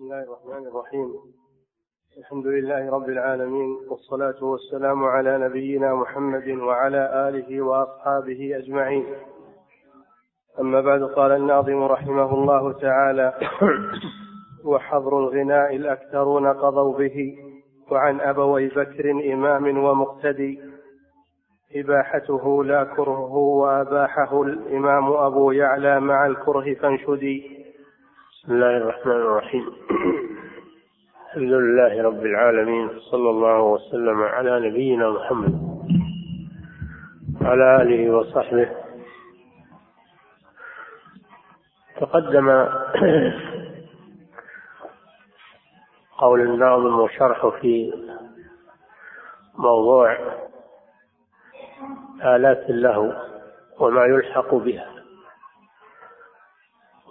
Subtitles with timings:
[0.00, 1.08] بسم الله الرحمن الرحيم.
[2.18, 9.04] الحمد لله رب العالمين والصلاة والسلام على نبينا محمد وعلى آله وأصحابه أجمعين.
[10.60, 13.34] أما بعد قال الناظم رحمه الله تعالى
[14.64, 17.36] وحظر الغناء الأكثرون قضوا به
[17.90, 20.60] وعن أبوي بكر إمام ومقتدي.
[21.76, 27.59] إباحته لا كرهه وأباحه الإمام أبو يعلى مع الكره فانشدي.
[28.50, 29.72] بسم الله الرحمن الرحيم.
[31.26, 35.54] الحمد لله رب العالمين صلى الله وسلم على نبينا محمد
[37.42, 38.70] وعلى آله وصحبه.
[42.00, 42.68] تقدم
[46.18, 47.92] قول الناظم وشرحه في
[49.54, 50.16] موضوع
[52.24, 53.12] آلات اللهو
[53.78, 54.89] وما يلحق بها.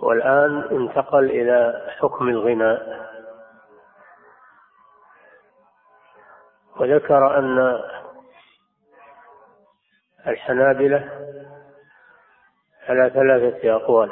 [0.02, 3.10] والآن انتقل إلى حكم الغناء.
[6.80, 7.82] وذكر أن
[10.28, 11.10] الحنابلة
[12.88, 14.12] على ثلاثة أقوال.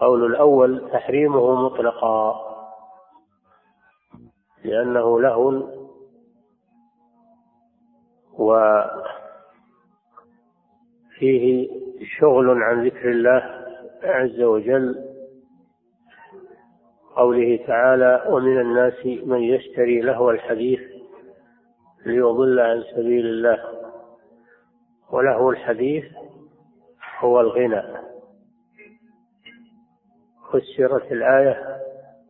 [0.00, 2.46] قول الأول تحريمه مطلقا
[4.64, 5.62] لأنه لهو
[11.18, 13.64] وفيه شغل عن ذكر الله
[14.02, 15.04] عز وجل
[17.16, 20.80] قوله تعالى ومن الناس من يشتري لهو الحديث
[22.06, 23.58] ليضل عن سبيل الله
[25.10, 26.04] ولهو الحديث
[27.20, 27.82] هو الغنى.
[30.52, 31.76] فسرت الآية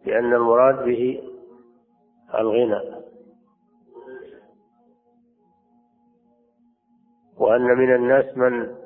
[0.05, 1.23] بأن المراد به
[2.35, 2.97] الغنى
[7.39, 8.86] وأن من الناس من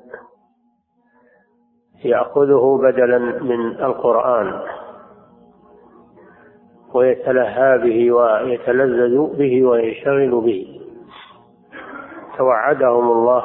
[2.05, 4.63] يأخذه بدلا من القرآن
[6.95, 10.81] ويتلهى به ويتلذذ به وينشغل به.
[12.37, 13.45] توعدهم الله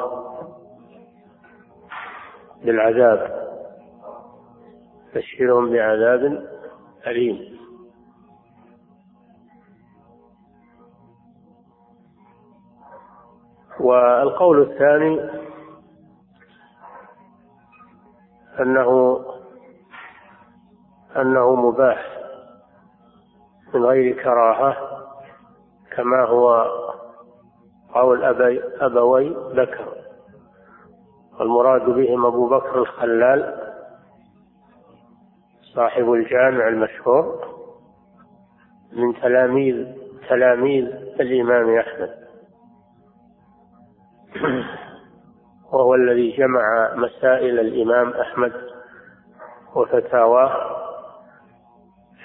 [2.64, 3.46] بالعذاب
[5.14, 6.42] بشرهم بعذاب
[7.06, 7.56] أليم.
[13.80, 15.45] والقول الثاني
[18.60, 19.20] أنه
[21.16, 22.16] أنه مباح
[23.74, 24.76] من غير كراهة
[25.96, 26.66] كما هو
[27.94, 28.24] قول
[28.80, 29.96] أبوي بكر.
[31.40, 33.72] والمراد بهم أبو بكر الخلال
[35.74, 37.44] صاحب الجامع المشهور
[38.92, 39.86] من تلاميذ
[40.28, 40.84] تلاميذ
[41.20, 42.25] الإمام أحمد.
[45.76, 48.52] وهو الذي جمع مسائل الإمام أحمد
[49.74, 50.76] وفتاواه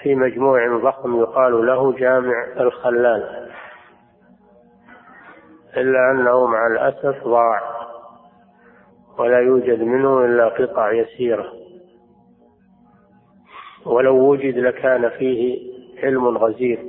[0.02, 3.50] في مجموع ضخم يقال له جامع الخلال
[5.76, 7.60] إلا أنه مع الأسف ضاع
[9.18, 11.52] ولا يوجد منه إلا قطع يسيرة.
[13.86, 16.86] ولو وجد لكان فيه علم غزير.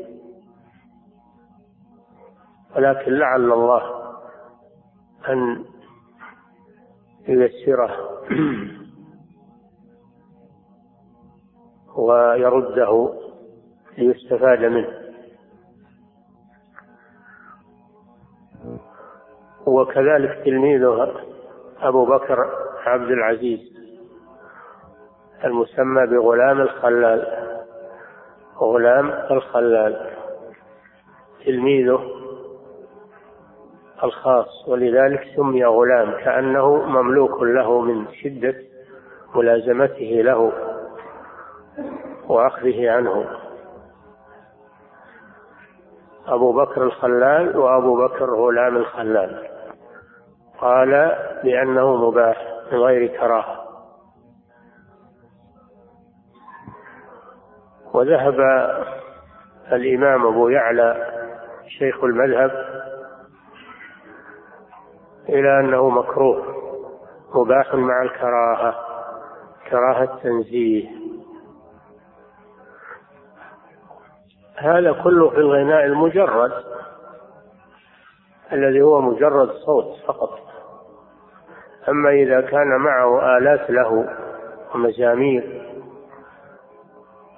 [2.76, 3.84] ولكن لعل الله
[5.30, 5.73] أن
[7.28, 7.92] ييسره
[11.96, 13.14] ويرده
[13.98, 15.04] ليستفاد منه.
[19.66, 21.14] وكذلك تلميذه
[21.82, 22.38] أبو بكر
[22.86, 23.60] عبد العزيز
[25.44, 27.48] المسمى بغلام الخلال.
[28.58, 30.10] غلام الخلال.
[31.46, 32.23] تلميذه
[34.04, 38.56] الخاص ولذلك سمي غلام كأنه مملوك له من شدة
[39.36, 40.52] ملازمته له
[42.28, 43.26] وأخذه عنه.
[46.28, 49.48] أبو بكر الخلال وأبو بكر غلام الخلال.
[50.60, 53.64] قال بأنه مباح من غير كراهة.
[57.94, 58.40] وذهب
[59.72, 61.14] الإمام أبو يعلى
[61.68, 62.83] شيخ المذهب
[65.30, 66.44] إلى أنه مكروه
[67.36, 68.76] مباح مع الكراهة
[69.70, 70.90] كراهة تنزيه
[74.56, 76.52] هذا كله في الغناء المجرد
[78.54, 80.40] الذي هو مجرد صوت فقط.
[81.90, 84.10] أما إذا كان معه آلات له
[84.76, 85.64] ومزامير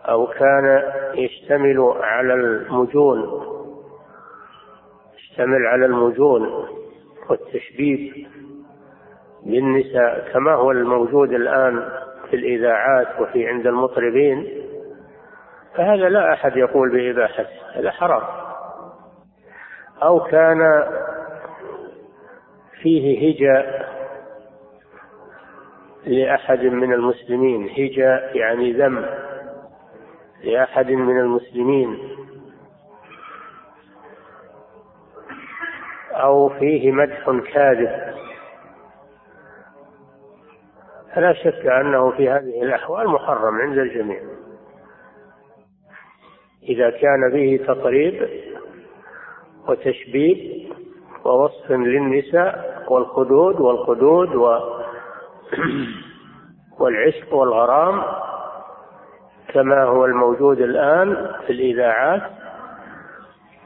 [0.05, 3.41] أو كان يشتمل على المجون
[5.15, 6.67] يشتمل على المجون.
[7.29, 8.27] والتشبيب
[9.45, 11.89] بالنساء كما هو الموجود الآن
[12.29, 14.47] في الإذاعات وفي عند المطربين
[15.75, 18.21] فهذا لا أحد يقول بإباحته هذا حرام.
[20.03, 20.83] أو كان
[22.81, 23.85] فيه هجاء
[26.05, 29.05] لأحد من المسلمين هجاء يعني ذم
[30.43, 31.97] لأحد من المسلمين.
[36.25, 38.15] أو فيه مدح كاذب.
[41.15, 44.19] فلا شك أنه في هذه الأحوال محرم عند الجميع.
[46.63, 48.29] إذا كان به تقريب
[49.67, 50.65] وتشبيه
[51.25, 54.47] ووصف للنساء والخدود والخدود و
[56.79, 58.03] والعشق والغرام
[59.53, 62.21] كما هو الموجود الآن في الإذاعات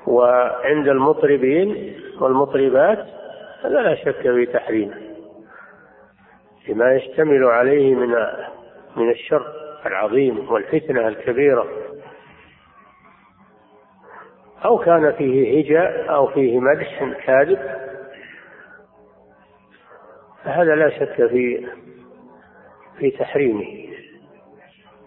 [0.08, 3.06] وعند المطربين والمطربات
[3.64, 4.96] هذا لا شك في تحريمه.
[6.68, 8.16] لما يشتمل عليه من
[8.96, 9.54] من الشر
[9.86, 11.68] العظيم والفتنة الكبيرة.
[14.66, 17.60] أو كان فيه هجاء أو فيه مدح كاذب.
[20.44, 21.68] فهذا لا شك في
[22.98, 23.90] في تحريمه.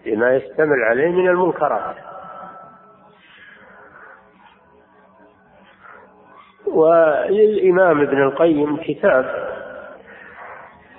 [0.07, 2.12] لما يشتمل عليه من المنكرات.
[6.73, 9.53] وللإمام ابن القيم كتاب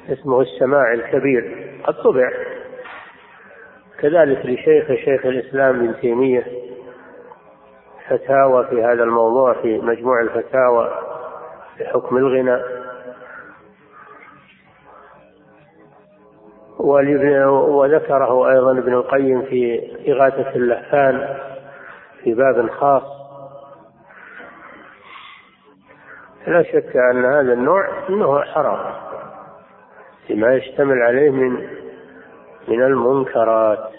[0.09, 1.73] اسمه السماع الكبير.
[1.83, 2.29] قد طبع.
[3.99, 6.47] كذلك لشيخ شيخ الإسلام ابن تيمية
[8.07, 10.91] فتاوى في هذا الموضوع في مجموع الفتاوى
[11.77, 12.61] في حكم الغنى
[17.67, 19.81] وذكره أيضا ابن القيم في
[20.11, 21.37] إغاثة اللهفان
[22.23, 23.22] في باب خاص.
[26.47, 28.93] لا شك أن هذا النوع أنه حرام
[30.27, 31.67] فيما يشتمل عليه من
[32.67, 33.89] من المنكرات.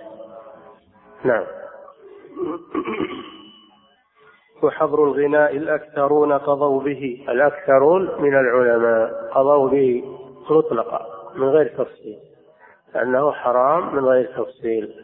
[1.24, 1.44] نعم.
[4.62, 7.26] وحظر الغناء الأكثرون قضوا به.
[7.28, 10.04] الأكثرون من العلماء قضوا به
[10.50, 11.06] مطلقا
[11.36, 12.18] من غير تفصيل.
[12.94, 14.94] لأنه حرام من غير تفصيل.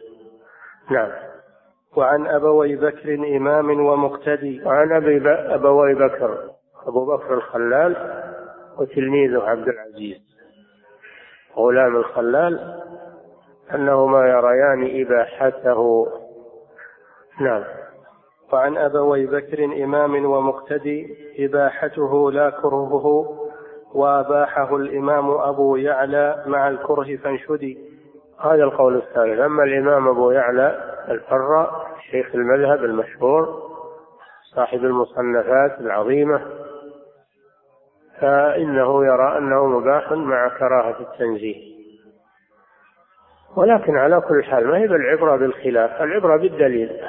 [0.89, 1.11] نعم.
[1.95, 4.61] وعن أبوي بكر إمام ومقتدي.
[4.65, 6.37] وعن أبي أبوي بكر.
[6.87, 7.95] أبو بكر الخلال
[8.77, 10.17] وتلميذه عبد العزيز.
[11.57, 12.81] غلام الخلال
[13.73, 16.07] أنهما يريان إباحته.
[17.41, 17.63] نعم.
[18.53, 23.37] وعن أبوي بكر إمام ومقتدي إباحته لا كرهه
[23.93, 27.91] وأباحه الإمام أبو يعلى مع الكره فانشدي.
[28.39, 33.71] هذا القول الثالث أما الإمام أبو يعلى الفراء شيخ المذهب المشهور
[34.55, 36.41] صاحب المصنفات العظيمة
[38.21, 41.71] فإنه يرى أنه مباح مع كراهة التنزيه.
[43.55, 47.01] ولكن على كل حال ما هي بالعبرة بالخلاف؟ العبرة بالدليل.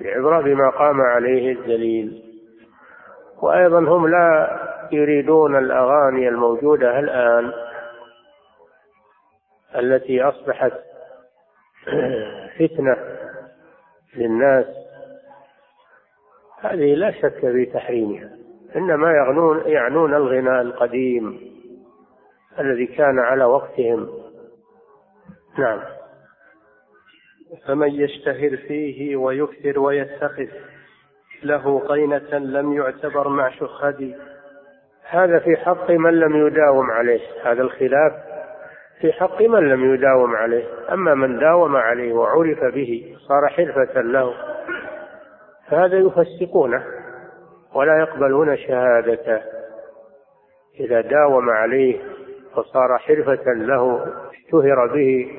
[0.00, 2.22] العبرة بما قام عليه الدليل.
[3.42, 4.58] وأيضا هم لا
[4.92, 7.52] يريدون الأغاني الموجودة الآن
[9.76, 10.72] التي أصبحت
[12.58, 12.96] فتنة
[14.16, 14.66] للناس.
[16.60, 18.39] هذه لا شك في تحريمها.
[18.76, 21.40] إنما يغنون يعنون الغناء القديم
[22.58, 24.08] الذي كان على وقتهم.
[25.58, 25.80] نعم.
[27.66, 30.46] فمن يشتهر فيه ويكثر ويتخذ
[31.42, 34.16] له قينة لم يعتبر مع شخدي
[35.08, 37.20] هذا في حق من لم يداوم عليه.
[37.44, 38.12] هذا الخلاف
[39.00, 40.64] في حق من لم يداوم عليه.
[40.92, 44.34] أما من داوم عليه وعرف به صار حرفة له
[45.68, 46.99] فهذا يفسقونه.
[47.74, 49.42] ولا يقبلون شهادته.
[50.80, 52.00] إذا داوم عليه
[52.56, 55.30] فصار حرفة له اشتهر به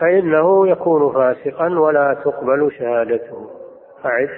[0.00, 3.50] فإنه يكون فاسقا ولا تقبل شهادته.
[4.04, 4.30] أعد.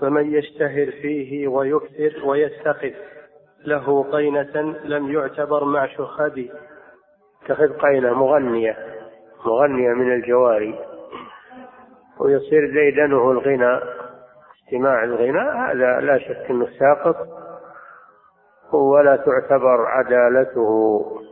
[0.00, 2.90] فمن يشتهر فيه ويكثر ويتخذ
[3.64, 6.50] له قينة لم يعتبر مع شخدي
[7.44, 8.76] اتخذ قينة مغنية
[9.46, 10.78] مغنية من الجواري.
[12.20, 13.80] ويصير ديدنه الغنى
[14.66, 17.16] استماع الغناء هذا لا شك إنه ساقط
[18.72, 20.70] ولا تعتبر عدالته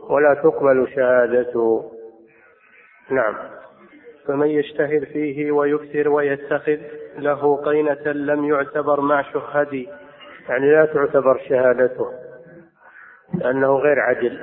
[0.09, 1.91] ولا تقبل شهادته.
[3.11, 3.35] نعم.
[4.27, 6.77] فمن يشتهر فيه ويكثر ويتخذ
[7.17, 9.89] له قينة لم يعتبر مع شهدي.
[10.49, 12.11] يعني لا تعتبر شهادته
[13.33, 14.39] لأنه غير عدل.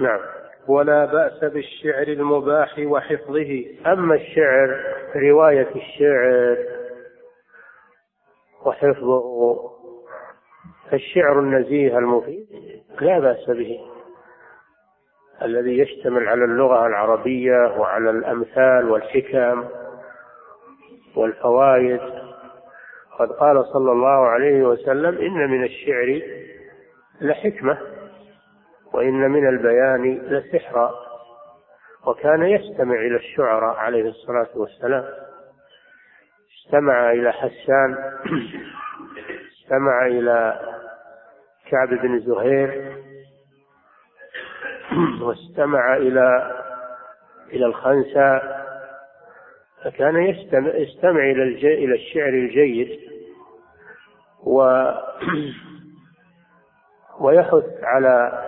[0.00, 0.20] نعم.
[0.68, 3.64] ولا بأس بالشعر المباح وحفظه.
[3.86, 4.80] أما الشعر
[5.16, 6.56] رواية الشعر
[8.64, 9.60] وحفظه
[10.92, 12.46] الشعر النزيه المفيد
[13.00, 13.80] لا بأس به.
[15.42, 19.64] الذي يشتمل على اللغة العربية وعلى الأمثال والحكم
[21.16, 22.00] والفوائد.
[23.18, 26.20] قد قال صلى الله عليه وسلم إن من الشعر
[27.20, 27.78] لحكمة
[28.92, 30.90] وإن من البيان لسحرا
[32.06, 35.23] وكان يستمع إلى الشعراء عليه الصلاة والسلام.
[36.64, 37.96] استمع إلى حسان
[39.52, 40.60] استمع إلى
[41.70, 42.96] كعب بن زهير
[45.20, 46.52] واستمع إلى
[47.52, 48.64] إلى الخنساء
[49.84, 51.42] فكان يستمع, يستمع إلى
[51.84, 53.00] إلى الشعر الجيد
[54.42, 54.84] و
[57.20, 58.44] ويحث على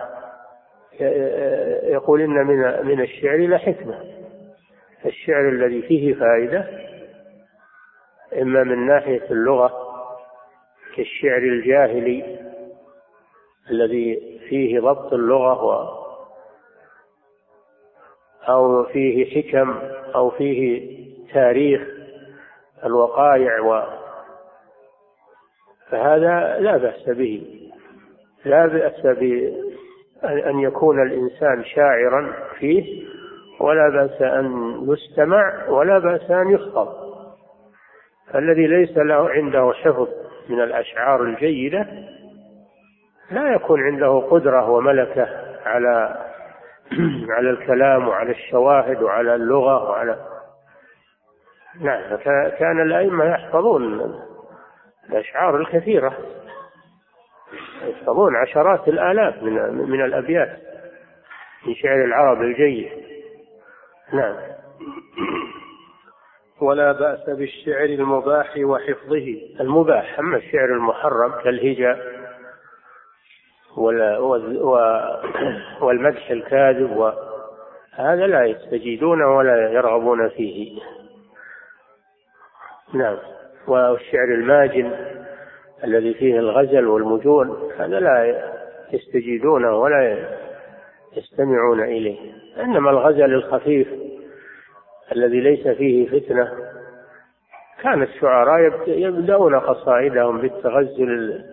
[1.82, 4.00] يقول إن من من الشعر لحكمة
[5.06, 6.66] الشعر الذي فيه فائدة
[8.42, 9.72] إما من ناحية اللغة
[10.96, 12.38] كالشعر الجاهلي
[13.70, 16.06] الذي فيه ضبط اللغة و
[18.48, 19.78] أو فيه حكم
[20.14, 20.96] أو فيه
[21.32, 21.82] تاريخ
[22.84, 23.82] الوقائع و
[25.90, 27.62] فهذا لا بأس به
[28.44, 29.06] لا بأس
[30.24, 33.06] أن يكون الإنسان شاعرا فيه
[33.60, 37.05] ولا بأس أن يستمع ولا بأس أن يخطب.
[38.36, 40.08] فالذي ليس له عنده حفظ
[40.48, 41.86] من الأشعار الجيدة
[43.30, 45.28] لا يكون عنده قدرة وملكة
[45.66, 46.24] على
[47.36, 50.18] على الكلام وعلى الشواهد وعلى اللغة وعلى
[51.80, 52.16] نعم
[52.58, 54.14] كان الأئمة يحفظون
[55.10, 56.18] الأشعار الكثيرة
[57.82, 59.52] يحفظون عشرات الآلاف من
[59.90, 60.58] من الأبيات
[61.66, 62.90] من شعر العرب الجيد.
[64.12, 64.36] نعم.
[66.60, 69.38] ولا بأس بالشعر المباح وحفظه.
[69.60, 71.98] المباح أما الشعر المحرم كالهجاء
[75.80, 77.12] والمدح الكاذب
[77.92, 80.80] هذا لا يستجيدون ولا يرغبون فيه.
[82.94, 83.16] نعم.
[83.68, 84.92] والشعر الماجن
[85.84, 88.42] الذي فيه الغزل والمجون هذا لا
[88.92, 90.28] يستجيدونه ولا
[91.16, 92.18] يستمعون إليه.
[92.60, 93.88] إنما الغزل الخفيف
[95.12, 96.52] الذي ليس فيه فتنة
[97.82, 101.44] كان الشعراء يبدأون قصائدهم بالتغزل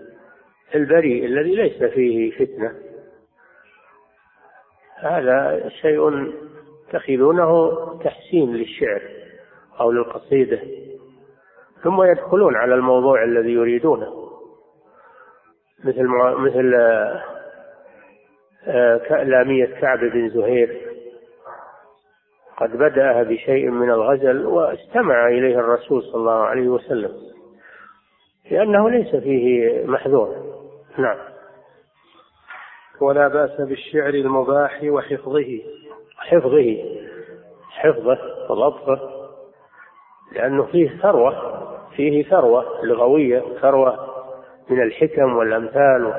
[0.75, 2.73] البريء الذي ليس فيه فتنة.
[4.99, 6.33] هذا شيء
[6.91, 9.01] تخذونه تحسين للشعر
[9.79, 10.59] أو للقصيدة
[11.83, 14.23] ثم يدخلون على الموضوع الذي يريدونه.
[15.83, 16.07] مثل
[16.37, 16.73] مثل
[18.67, 20.82] آه، لامية كعب بن زهير
[22.57, 27.11] قد بدأها بشيء من الغزل واستمع إليه الرسول صلى الله عليه وسلم
[28.51, 30.35] لأنه ليس فيه محذور.
[30.97, 31.17] نعم.
[33.01, 35.61] ولا بأس بالشعر المباح وحفظه.
[36.17, 36.77] حفظه.
[37.71, 38.17] حفظه
[38.49, 39.09] وضبطه
[40.31, 41.63] لأنه فيه ثروة
[41.95, 43.97] فيه ثروة لغوية ثروة
[44.69, 46.13] من الحكم والأمثال.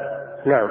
[0.47, 0.71] نعم.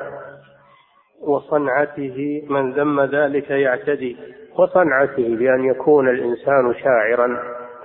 [1.23, 4.17] وصنعته من ذم ذلك يعتدي
[4.57, 7.39] وصنعته بأن يكون الإنسان شاعرا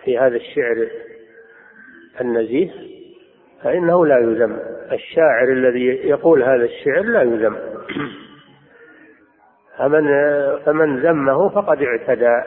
[0.04, 0.88] في هذا الشعر
[2.20, 2.70] النزيه
[3.62, 4.58] فإنه لا يذم.
[4.92, 7.56] الشاعر الذي يقول هذا الشعر لا يذم.
[9.78, 10.08] فمن
[10.66, 12.42] فمن ذمه فقد اعتدى.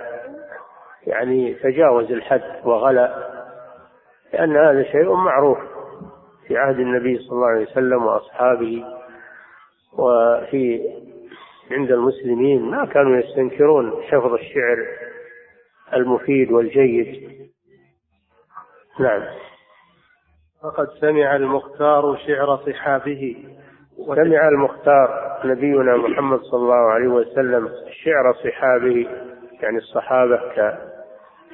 [1.08, 3.16] يعني تجاوز الحد وغلا
[4.34, 5.58] لأن هذا شيء معروف
[6.48, 8.84] في عهد النبي صلى الله عليه وسلم وأصحابه.
[9.98, 10.82] وفي
[11.72, 14.78] عند المسلمين ما كانوا يستنكرون حفظ الشعر
[15.94, 17.32] المفيد والجيد.
[19.00, 19.24] نعم.
[20.64, 23.46] فقد سمع المختار شعر صحابه.
[23.98, 27.70] سمع المختار نبينا محمد صلى الله عليه وسلم
[28.04, 29.08] شعر صحابه
[29.62, 30.42] يعني الصحابة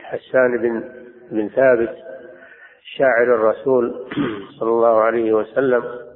[0.01, 0.83] كحسان بن
[1.31, 1.95] بن ثابت
[2.97, 4.05] شاعر الرسول
[4.59, 6.06] صلى الله عليه وسلم.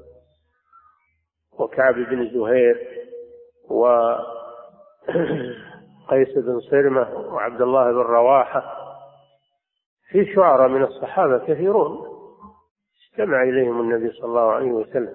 [1.62, 2.88] وكعب بن زهير
[3.70, 4.28] وقيس
[6.46, 8.78] بن صرمة وعبد الله بن رواحة.
[10.10, 12.08] في شعراء من الصحابة كثيرون
[13.12, 15.14] استمع إليهم النبي صلى الله عليه وسلم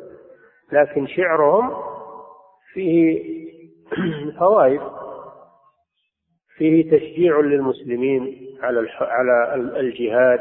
[0.72, 1.76] لكن شعرهم
[2.72, 3.36] فيه
[4.38, 4.80] فوائد
[6.56, 10.40] فيه تشجيع للمسلمين على على الجهاد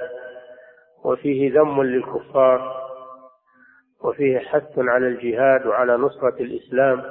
[1.04, 2.85] وفيه ذم للكفار.
[4.06, 7.04] وفيه حث على الجهاد وعلى نصرة الإسلام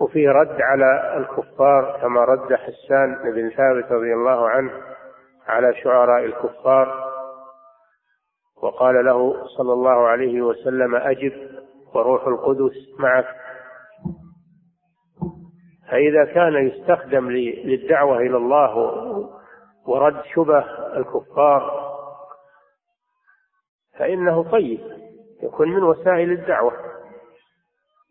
[0.00, 4.72] وفيه رد على الكفار كما رد حسان بن ثابت رضي الله عنه
[5.46, 7.08] على شعراء الكفار
[8.62, 11.32] وقال له صلى الله عليه وسلم أجب
[11.94, 13.26] وروح القدس معك.
[15.90, 18.76] فإذا كان يستخدم للدعوة إلى الله
[19.86, 20.64] ورد شبه
[20.96, 21.88] الكفار
[23.98, 24.97] فإنه طيب.
[25.42, 26.72] يكون من وسائل الدعوة.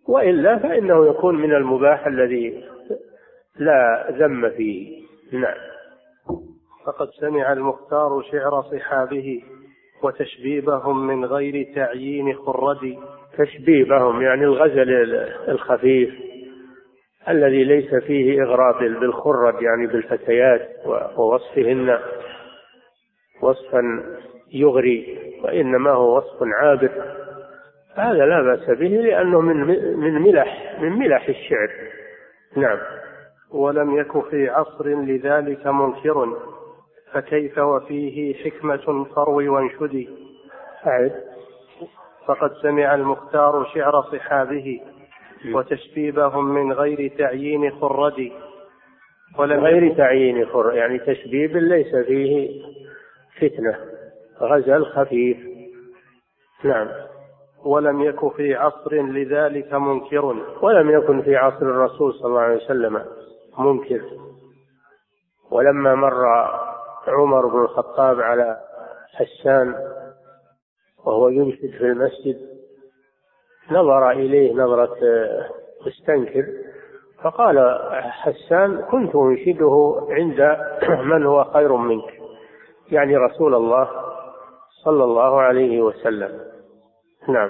[0.08, 2.64] وإلا فإنه يكون من المباح الذي
[3.56, 5.04] لا ذم فيه.
[5.32, 5.58] نعم.
[6.86, 9.44] فقد سمع المختار شعر صحابه
[10.04, 12.98] وتشبيبهم من غير تعيين خرد.
[13.38, 14.90] تشبيبهم يعني الغزل
[15.50, 16.14] الخفيف
[17.30, 20.70] الذي ليس فيه إغراء بالخرد يعني بالفتيات
[21.18, 22.00] ووصفهن.
[23.42, 24.04] وصفا
[24.54, 25.27] يغري.
[25.44, 26.92] وإنما هو وصف عابر.
[27.96, 29.58] هذا لا بأس به لأنه من
[29.98, 31.70] من ملح من ملح الشعر.
[32.56, 32.78] نعم.
[33.52, 36.38] ولم يك في عصر لذلك منكر
[37.12, 40.10] فكيف وفيه حكمة فروي وانشدي
[40.88, 41.16] أعد.
[42.26, 44.82] فقد سمع المختار شعر صحابه
[45.54, 48.32] وتشبيبهم من غير تعيين خرد.
[49.38, 52.62] ولم غير تعيين خر يعني تشبيب ليس فيه
[53.38, 53.97] فتنة.
[54.42, 55.38] غزل خفيف.
[56.64, 56.88] نعم.
[57.66, 60.26] ولم يك في عصر لذلك منكر.
[60.62, 63.06] ولم يكن في عصر الرسول صلى الله عليه وسلم
[63.60, 64.02] منكر.
[65.52, 66.26] ولما مر
[67.08, 68.58] عمر بن الخطاب على
[69.16, 69.76] حسان
[71.06, 72.38] وهو ينشد في المسجد
[73.72, 74.98] نظر إليه نظرة
[75.86, 76.46] مستنكر
[77.24, 80.58] فقال حسان كنت أنشده عند
[81.04, 82.14] من هو خير منك.
[82.92, 83.90] يعني رسول الله
[84.88, 86.40] صلى الله عليه وسلم.
[87.30, 87.50] نعم.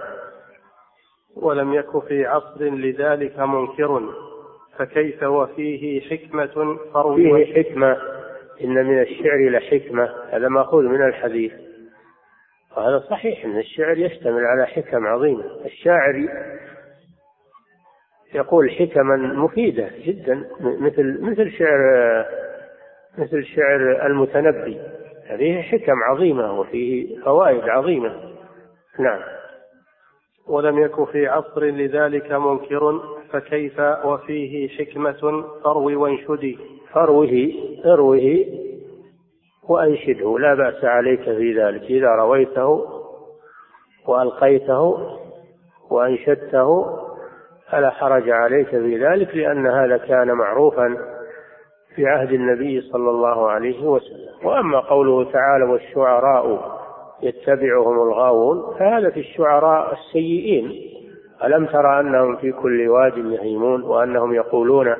[1.36, 4.13] ولم يك في عصر لذلك منكر
[4.77, 7.98] فكيف وفيه حكمة فروي فيه حكمة.
[8.63, 11.53] إن من الشعر لحكمة هذا مأخوذ من الحديث.
[12.77, 15.44] وهذا صحيح أن الشعر يشتمل على حكم عظيمة.
[15.65, 16.27] الشاعر
[18.34, 21.79] يقول حكما مفيدة جدا مثل مثل شعر
[23.17, 24.82] مثل شعر المتنبي.
[25.27, 28.13] هذه حكم عظيمة وفيه فوائد عظيمة.
[29.00, 29.20] نعم.
[30.48, 36.57] ولم يك في عصر لذلك منكر فكيف وفيه حكمة فروي وانشدي؟
[36.94, 37.51] فروه
[37.85, 38.46] اروه
[39.70, 41.81] وأنشده لا بأس عليك في ذلك.
[41.81, 42.85] إذا رويته
[44.07, 44.98] وألقيته
[45.90, 46.98] وأنشدته
[47.72, 51.17] فلا حرج عليك في ذلك لأن هذا كان معروفا.
[51.98, 54.29] في عهد النبي صلى الله عليه وسلم.
[54.44, 56.77] وأما قوله تعالى والشعراء
[57.22, 60.72] يتبعهم الغاوون فهذا في الشعراء السيئين.
[61.44, 64.96] ألم تر أنهم في كل واد يهيمون وأنهم يقولون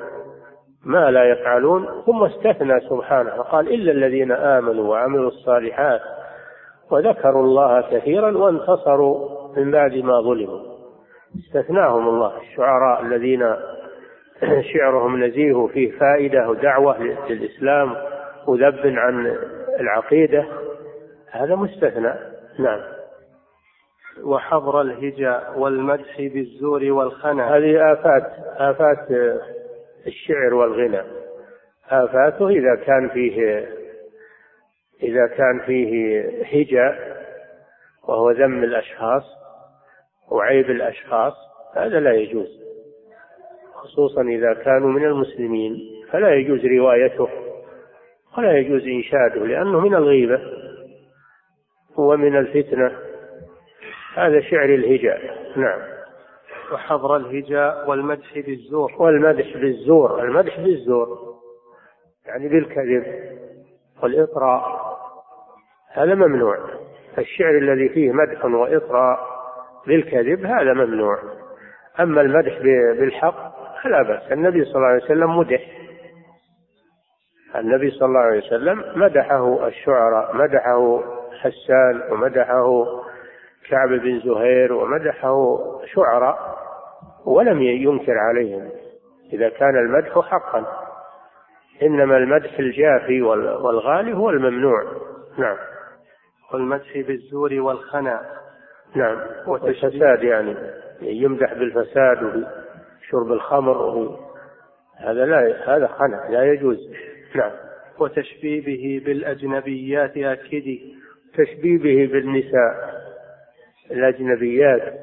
[0.86, 6.02] ما لا يفعلون؟ ثم استثنى سبحانه قال إلا الذين آمنوا وعملوا الصالحات
[6.92, 10.60] وذكروا الله كثيرا وانتصروا من بعد ما ظلموا.
[11.36, 13.56] استثناهم الله الشعراء الذين
[14.74, 16.98] شعرهم نزيه فيه فائدة ودعوة
[17.30, 17.96] للإسلام
[18.48, 19.38] وذب عن
[19.80, 20.46] العقيدة.
[21.32, 22.14] هذا مستثنى.
[22.60, 22.82] نعم.
[24.24, 27.58] وحظر الهجا والمدح بالزور والخنا.
[27.58, 29.12] هذه آفات آفات
[30.08, 31.02] الشعر والغنى.
[31.90, 33.68] آفاته إذا كان فيه
[35.04, 37.18] إذا كان فيه هجا
[38.08, 39.24] وهو ذم الأشخاص
[40.32, 41.34] وعيب الأشخاص
[41.76, 42.67] هذا لا يجوز.
[43.88, 45.78] خصوصا إذا كانوا من المسلمين
[46.12, 47.28] فلا يجوز روايته
[48.38, 50.42] ولا يجوز إنشاده لأنه من الغيبة
[51.98, 52.92] ومن الفتنة.
[54.14, 55.22] هذا شعر الهجاء
[55.56, 55.80] نعم.
[56.74, 58.94] وحظر الهجاء والمدح بالزور.
[59.00, 61.36] والمدح بالزور المدح بالزور
[62.26, 63.06] يعني بالكذب
[64.04, 64.98] والإطراء
[65.94, 66.58] هذا ممنوع.
[67.18, 69.20] الشعر الذي فيه مدح وإطراء
[69.88, 71.20] بالكذب هذا ممنوع.
[72.00, 72.60] أما المدح
[73.00, 74.32] بالحق فلا بأس.
[74.32, 75.62] النبي صلى الله عليه وسلم مدح.
[77.56, 81.04] النبي صلى الله عليه وسلم مدحه الشعراء مدحه
[81.42, 82.86] حسان ومدحه
[83.70, 86.58] كعب بن زهير ومدحه شعراء
[87.26, 88.70] ولم ينكر عليهم.
[89.34, 90.66] إذا كان المدح حقا.
[91.84, 94.84] إنما المدح الجافي والغالي هو الممنوع.
[95.38, 95.58] نعم.
[96.54, 98.22] والمدح بالزور والخنا
[98.96, 99.20] نعم.
[99.48, 100.56] والفساد يعني.
[101.02, 102.48] يمدح بالفساد
[103.14, 104.18] وبشرب الخمر
[104.98, 106.92] هذا لا هذا خنا لا يجوز.
[107.36, 107.52] نعم.
[108.00, 110.96] وتشبيبه بالأجنبيات أكدي
[111.34, 113.02] تشبيبه بالنساء.
[113.92, 114.94] الأجنبيات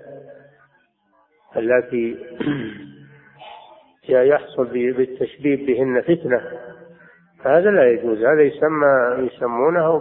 [1.56, 2.16] التي
[4.08, 6.40] يحصل بالتشبيب بهن فتنة.
[7.44, 8.18] هذا لا يجوز.
[8.18, 9.98] هذا يسمى يسمونه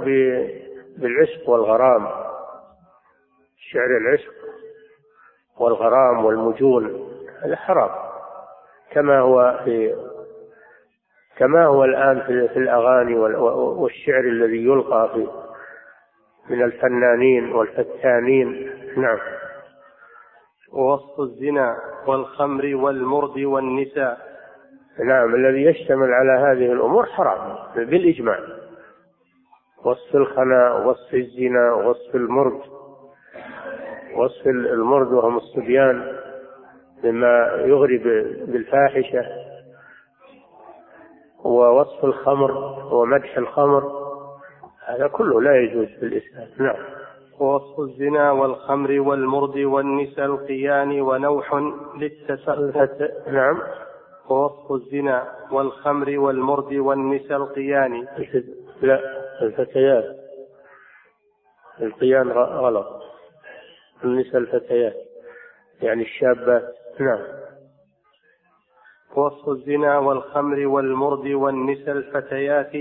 [0.97, 2.07] بالعشق والغرام.
[3.57, 4.33] شعر العشق
[5.59, 7.12] والغرام والمجون.
[7.45, 7.89] هذا حرام
[8.91, 9.95] كما هو في
[11.37, 15.27] كما هو الآن في, الأغاني والشعر الذي يلقى في
[16.49, 18.71] من الفنانين والفتانين.
[18.97, 19.17] نعم.
[20.73, 21.77] ووصف الزنا
[22.07, 24.17] والخمر والمرد والنساء.
[24.99, 25.35] نعم.
[25.35, 28.39] الذي يشتمل على هذه الأمور حرام بالإجماع.
[29.83, 32.61] وصف الخنا وصف الزنا وصف المرد.
[34.15, 36.19] وصف المرد وهم الصبيان.
[37.03, 37.97] مما يغري
[38.47, 39.25] بالفاحشة
[41.43, 42.51] ووصف الخمر
[42.93, 44.03] ومدح الخمر
[44.85, 46.47] هذا كله لا يجوز في الإسلام.
[46.57, 46.85] نعم.
[47.39, 51.53] ووصف الزنا والخمر والمرد والنساء القيان ونوح
[51.97, 53.61] للتسخط نعم.
[54.29, 58.07] ووصف الزنا والخمر والمرد والنساء القيان.
[58.81, 58.99] لا
[59.41, 60.15] الفتيات.
[61.81, 63.01] القيان غلط.
[64.03, 64.95] النساء الفتيات
[65.81, 66.82] يعني الشابات.
[66.99, 67.19] نعم.
[69.15, 72.75] وصف الزنا والخمر والمرد والنساء الفتيات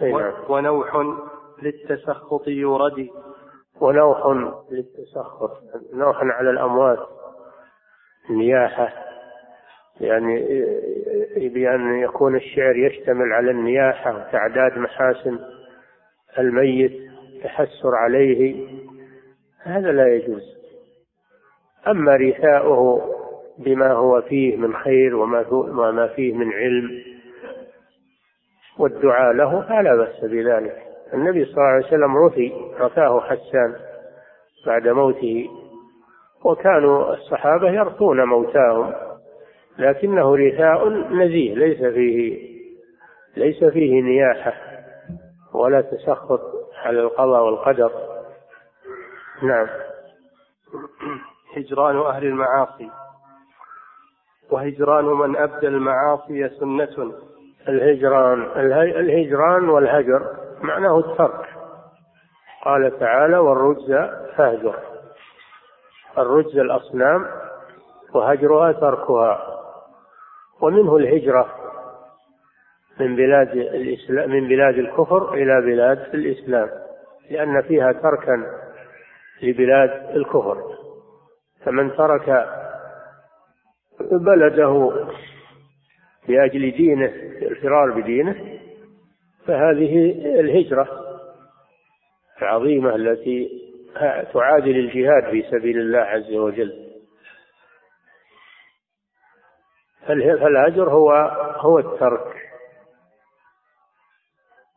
[0.00, 0.32] نعم.
[0.48, 1.16] ونوح
[1.62, 3.08] للتسخط يرد
[3.80, 4.26] ونوح
[4.70, 5.50] للتسخط.
[5.92, 6.98] نوح على الأموات.
[8.30, 8.92] نياحة
[10.00, 10.64] يعني
[11.48, 15.38] بأن يكون الشعر يشتمل على النياحة وتعداد محاسن
[16.38, 17.10] الميت
[17.44, 18.68] تحسر عليه.
[19.62, 20.42] هذا لا يجوز.
[21.86, 23.19] أما رثاؤه
[23.64, 26.90] بما هو فيه من خير وما فيه من علم.
[28.78, 30.82] والدعاء له فلا بأس بذلك.
[31.14, 33.76] النبي صلى الله عليه وسلم رثي رثاه حسان
[34.66, 35.50] بعد موته.
[36.44, 38.92] وكانوا الصحابة يرثون موتاهم
[39.78, 42.50] لكنه رثاء نزيه ليس فيه
[43.36, 44.52] ليس فيه نياحة
[45.54, 46.40] ولا تسخط
[46.84, 47.92] على القضاء والقدر.
[49.42, 49.66] نعم.
[51.56, 52.90] هجران أهل المعاصي.
[54.50, 57.12] وهجران من أبدى المعاصي سنة.
[57.68, 58.42] الهجران
[58.96, 60.22] الهجران والهجر
[60.62, 61.46] معناه الترك.
[62.64, 63.92] قال تعالى والرجز
[64.36, 64.74] فاهجر.
[66.18, 67.26] الرجز الأصنام
[68.14, 69.46] وهجرها تركها.
[70.60, 71.46] ومنه الهجرة
[73.00, 76.70] من بلاد الإسلام من بلاد الكفر إلى بلاد الإسلام
[77.30, 78.46] لأن فيها تركا
[79.42, 80.58] لبلاد الكفر.
[81.64, 82.48] فمن ترك
[84.12, 85.06] بلده
[86.28, 88.60] لأجل دينه الفرار بدينه
[89.46, 90.88] فهذه الهجرة
[92.42, 93.50] العظيمة التي
[94.32, 96.90] تعادل الجهاد في سبيل الله عز وجل.
[100.06, 101.12] فالهجر هو
[101.56, 102.36] هو الترك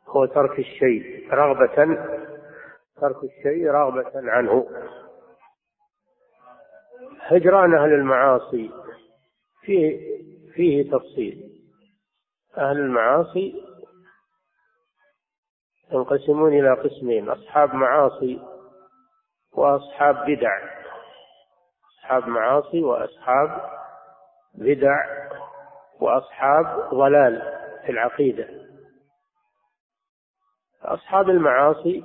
[0.08, 1.76] هو ترك الشيء رغبة
[3.02, 4.68] ترك الشيء رغبة عنه.
[7.22, 8.83] هجران أهل المعاصي
[9.66, 10.14] فيه
[10.54, 11.50] فيه تفصيل.
[12.58, 13.64] أهل المعاصي
[15.92, 18.40] ينقسمون إلى قسمين أصحاب معاصي
[19.54, 20.60] وأصحاب بدع.
[22.00, 23.62] أصحاب معاصي وأصحاب
[24.56, 24.96] بدع
[26.00, 27.42] وأصحاب ضلال
[27.86, 28.48] في العقيدة.
[30.82, 32.04] أصحاب المعاصي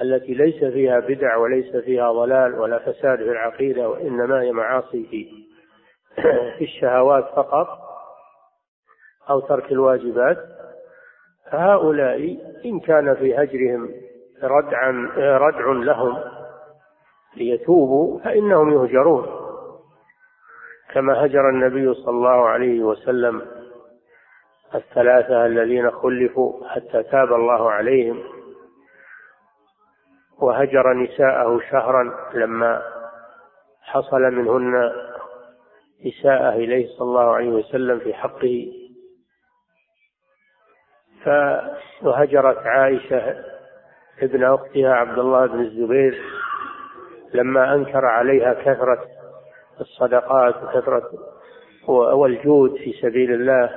[0.00, 5.47] التي ليس فيها بدع وليس فيها ضلال ولا فساد في العقيدة وإنما هي معاصي.
[6.58, 7.68] في الشهوات فقط
[9.30, 10.38] أو ترك الواجبات
[11.50, 13.90] فهؤلاء إن كان في هجرهم
[14.42, 16.18] ردعا ردع لهم
[17.36, 19.26] ليتوبوا فإنهم يهجرون.
[20.94, 23.42] كما هجر النبي صلى الله عليه وسلم
[24.74, 28.22] الثلاثة الذين خلفوا حتى تاب الله عليهم
[30.38, 32.82] وهجر نساءه شهرا لما
[33.82, 34.92] حصل منهن
[36.06, 38.72] إساءة إليه صلى الله عليه وسلم في حقه.
[42.02, 43.44] وهجرت عائشة
[44.22, 46.22] ابن أختها عبد الله بن الزبير
[47.34, 49.06] لما أنكر عليها كثرة
[49.80, 51.10] الصدقات وكثرة
[51.88, 53.70] والجود في سبيل الله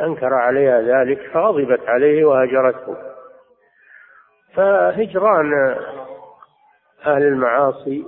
[0.00, 2.96] أنكر عليها ذلك فغضبت عليه وهجرته.
[4.54, 5.76] فهجران
[7.06, 8.04] أهل المعاصي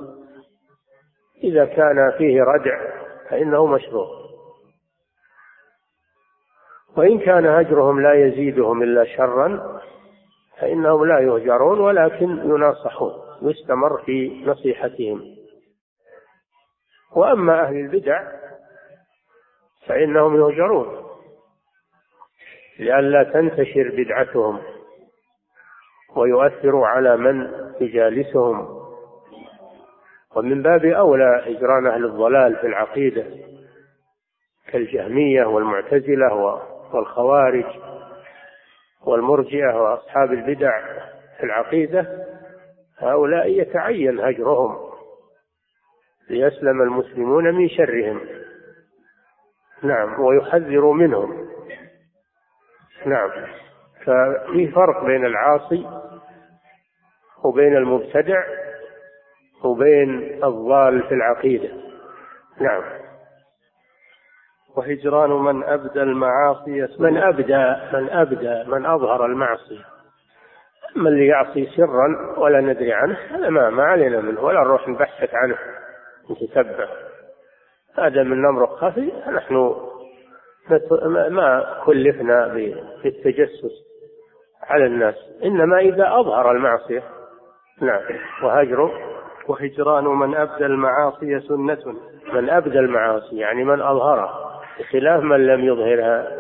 [1.46, 2.78] إذا كان فيه ردع
[3.30, 4.08] فإنه مشروع.
[6.96, 9.80] وإن كان هجرهم لا يزيدهم إلا شرا
[10.60, 15.36] فإنهم لا يهجرون ولكن يناصحون يستمر في نصيحتهم.
[17.16, 18.32] وأما أهل البدع
[19.86, 21.06] فإنهم يهجرون
[22.78, 24.62] لئلا تنتشر بدعتهم
[26.16, 28.75] ويؤثروا على من يجالسهم
[30.36, 33.26] ومن باب أولى هجران أهل الضلال في العقيدة
[34.68, 36.34] كالجهمية والمعتزلة
[36.92, 37.64] والخوارج
[39.06, 40.80] والمرجئة وأصحاب البدع
[41.38, 42.26] في العقيدة
[42.98, 44.76] هؤلاء يتعين هجرهم
[46.30, 48.20] ليسلم المسلمون من شرهم.
[49.82, 51.48] نعم ويحذر منهم.
[53.06, 53.30] نعم
[54.04, 55.86] ففي فرق بين العاصي
[57.44, 58.65] وبين المبتدع
[59.64, 61.68] وبين الضال في العقيدة.
[62.60, 62.82] نعم.
[64.76, 69.84] وهجران من أبدى المعاصي من أبدى من أبدى من أظهر المعصية.
[70.96, 75.34] أما اللي يعصي سرا ولا ندري عنه هذا ما, ما علينا منه ولا نروح نبحث
[75.34, 75.56] عنه
[76.30, 76.88] نتتبع.
[77.98, 79.74] هذا من أمر خفي نحن
[81.28, 82.46] ما كلفنا
[83.02, 83.86] بالتجسس
[84.62, 85.14] على الناس
[85.44, 87.02] إنما إذا أظهر المعصية.
[87.80, 88.02] نعم.
[88.42, 88.90] وهجر
[89.48, 91.96] وهجران من أبدى المعاصي سنة
[92.32, 96.38] من أبدى المعاصي يعني من أظهرها بخلاف من لم يظهرها.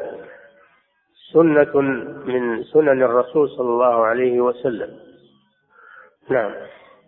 [1.32, 1.80] سنة
[2.26, 4.90] من سنن الرسول صلى الله عليه وسلم.
[6.30, 6.52] نعم.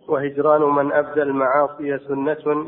[0.07, 2.67] وهجران من أبدى المعاصي سنة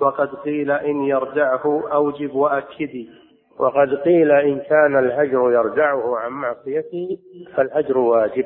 [0.00, 3.10] وقد قيل إن يرجعه أوجب وأكدي
[3.58, 7.18] وقد قيل إن كان الهجر يرجعه عن معصيته
[7.56, 8.44] فالهجر واجب.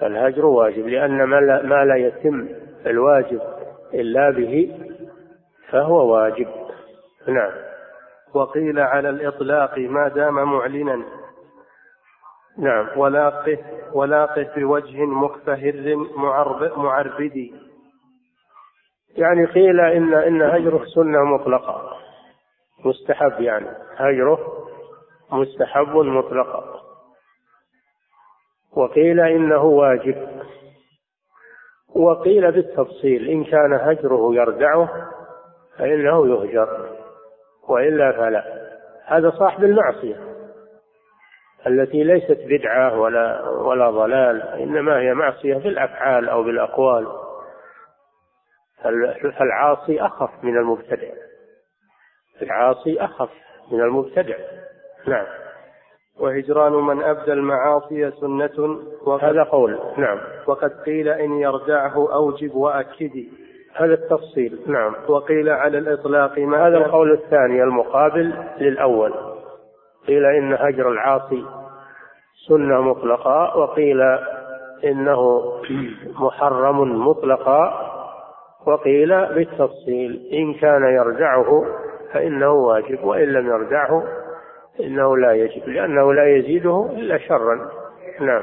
[0.00, 1.24] فالهجر واجب لأن
[1.68, 2.48] ما لا يتم
[2.86, 3.40] الواجب
[3.94, 4.80] إلا به
[5.70, 6.48] فهو واجب.
[7.28, 7.52] نعم.
[8.34, 11.04] وقيل على الإطلاق ما دام معلنا.
[12.58, 12.88] نعم.
[12.96, 13.58] ولاقه
[13.92, 17.54] ولاقه بوجه مكفهر معرب معربدي
[19.16, 21.96] يعني قيل إن إن هجره سنة مطلقة.
[22.84, 23.68] مستحب يعني.
[23.96, 24.38] هجره
[25.32, 26.73] مستحب مطلقا.
[28.76, 30.28] وقيل إنه واجب.
[31.96, 35.10] وقيل بالتفصيل إن كان هجره يردعه
[35.78, 36.90] فإنه يهجر
[37.68, 38.70] وإلا فلا.
[39.06, 40.16] هذا صاحب المعصية
[41.66, 47.06] التي ليست بدعة ولا ولا ضلال إنما هي معصية بالأفعال أو بالأقوال.
[49.38, 51.08] فالعاصي أخف من المبتدع.
[52.42, 53.30] العاصي أخف
[53.72, 54.36] من المبتدع.
[55.06, 55.26] نعم.
[56.20, 58.78] وهجران من أبدى المعاصي سنة
[59.22, 60.18] هذا قول نعم.
[60.46, 63.28] وقد قيل إن يرجعه أوجب وأكدي
[63.76, 64.94] هذا التفصيل نعم.
[65.08, 69.14] وقيل على الإطلاق ما هذا القول الثاني المقابل للأول.
[70.06, 71.44] قيل إن هجر العاصي
[72.48, 74.00] سنة مطلقة وقيل
[74.84, 75.52] إنه
[76.20, 77.90] محرم مطلقا
[78.66, 81.64] وقيل بالتفصيل إن كان يرجعه
[82.12, 84.04] فإنه واجب وإن لم يرجعه
[84.80, 87.70] إنه لا يجب لأنه لا يزيده إلا شرا.
[88.20, 88.42] نعم.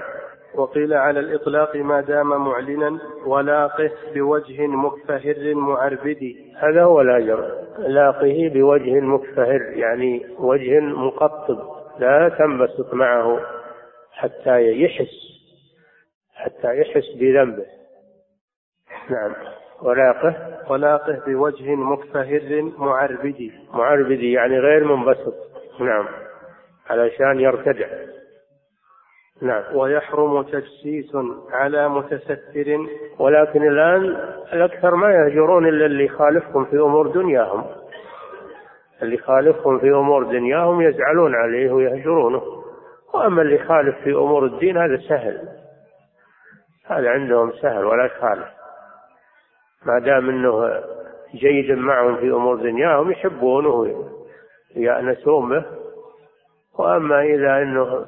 [0.56, 6.54] وقيل على الإطلاق ما دام معلنا ولاقه بوجه مكفهر معربدي.
[6.58, 7.52] هذا هو الأجر.
[7.78, 11.60] لاقه بوجه مكفهر يعني وجه مقطب.
[12.00, 13.40] لا تنبسط معه
[14.12, 15.32] حتى يحس
[16.36, 17.66] حتى يحس بذنبه.
[19.10, 19.34] نعم.
[19.82, 20.36] ولاقه؟
[20.70, 23.52] ولاقه بوجه مكفهر معربدي.
[23.74, 25.36] معربدي يعني غير منبسط.
[25.80, 26.06] نعم.
[26.92, 27.88] علشان يرتدع
[29.42, 29.76] نعم.
[29.76, 31.18] ويحرم تجسيس
[31.52, 32.78] على متستر
[33.20, 34.04] ولكن الآن
[34.54, 37.66] الأكثر ما يهجرون إلا اللي يخالفهم في أمور دنياهم.
[39.02, 42.42] اللي يخالفهم في أمور دنياهم يزعلون عليه ويهجرونه.
[43.14, 45.48] وأما اللي يخالف في أمور الدين هذا سهل.
[46.86, 48.48] هذا عندهم سهل ولا يخالف.
[49.86, 50.82] ما دام إنه
[51.36, 54.06] جيد معهم في أمور دنياهم يحبونه
[54.76, 55.81] يأنسون به.
[56.80, 58.06] وأما إذا إنه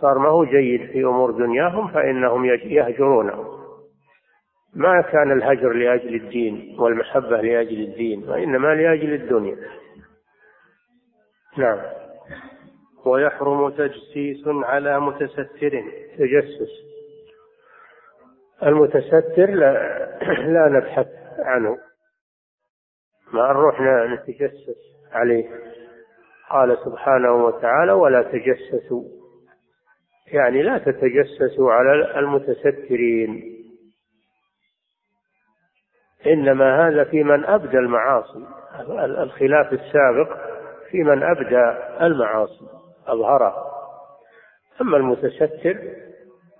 [0.00, 3.64] صار ما هو جيد في أمور دنياهم فإنهم يهجرونه.
[4.74, 9.56] ما كان الهجر لأجل الدين والمحبة لأجل الدين وإنما لأجل الدنيا.
[11.56, 11.80] نعم.
[13.06, 15.82] ويحرم تجسيس على متستر.
[16.18, 16.70] تجسس.
[18.62, 19.72] المتستر لا,
[20.46, 21.06] لا نبحث
[21.38, 21.78] عنه.
[23.32, 24.78] ما نروح نتجسس
[25.12, 25.73] عليه.
[26.50, 29.02] قال سبحانه وتعالى ولا تجسسوا.
[30.32, 33.54] يعني لا تتجسسوا على المتسترين.
[36.26, 38.46] إنما هذا في من أبدى المعاصي.
[38.98, 40.36] الخلاف السابق
[40.90, 41.62] في من أبدى
[42.00, 42.68] المعاصي
[43.06, 43.70] اظهرها
[44.80, 45.78] أما المتستر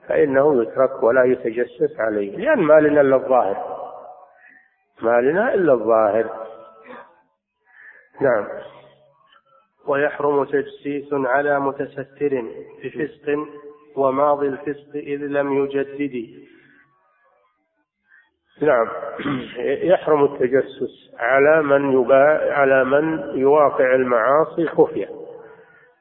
[0.09, 3.75] فإنه يترك ولا يتجسس عليه لأن ما لنا إلا الظاهر.
[5.03, 6.47] ما لنا إلا الظاهر.
[8.20, 8.47] نعم.
[9.87, 12.44] ويحرم تجسيس على متستر
[12.85, 13.38] بفسق
[13.97, 16.44] وماضي الفسق إذ لم يجدد.
[18.62, 18.88] نعم.
[19.59, 25.09] يحرم التجسس على من يبا على من يواقع المعاصي خفية.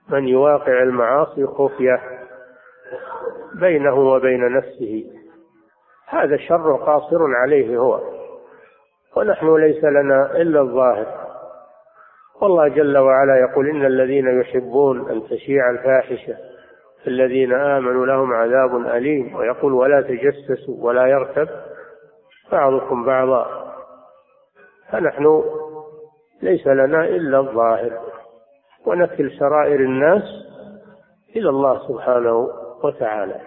[0.10, 2.02] من يواقع المعاصي خفية
[3.54, 5.06] بينه وبين نفسه.
[6.08, 8.02] هذا الشر قاصر عليه هو.
[9.15, 11.23] ونحن ليس لنا إلا الظاهر.
[12.43, 16.38] والله جل وعلا يقول إن الذين يحبون أن تشيع الفاحشة
[17.03, 21.49] في الذين آمنوا لهم عذاب أليم ويقول ولا تجسسوا ولا يغتب
[22.51, 23.73] بعضكم بعضا.
[24.91, 25.43] فنحن
[26.41, 28.01] ليس لنا إلا الظاهر
[28.86, 30.23] ونكل سرائر الناس
[31.36, 32.36] إلى الله سبحانه
[32.84, 33.41] وتعالى.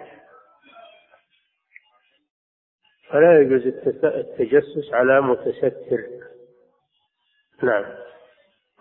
[3.09, 3.67] فلا يجوز
[4.03, 6.03] التجسس على متستر.
[7.63, 8.06] نعم.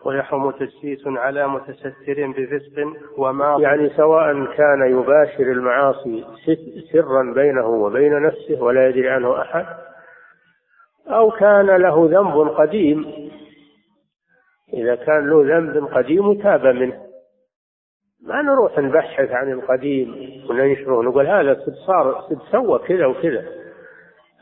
[0.07, 6.25] ويحرم تجسيس على متستر بفسق وما يعني سواء كان يباشر المعاصي
[6.93, 9.67] سرا بينه وبين نفسه ولا يدري عنه أحد
[11.09, 13.31] أو كان له ذنب قديم.
[14.75, 17.03] إذا كان له ذنب قديم تاب منه.
[18.23, 20.09] ما نروح نبحث عن القديم
[20.51, 23.45] وننشره نقول هذا صار سوى كذا وكذا.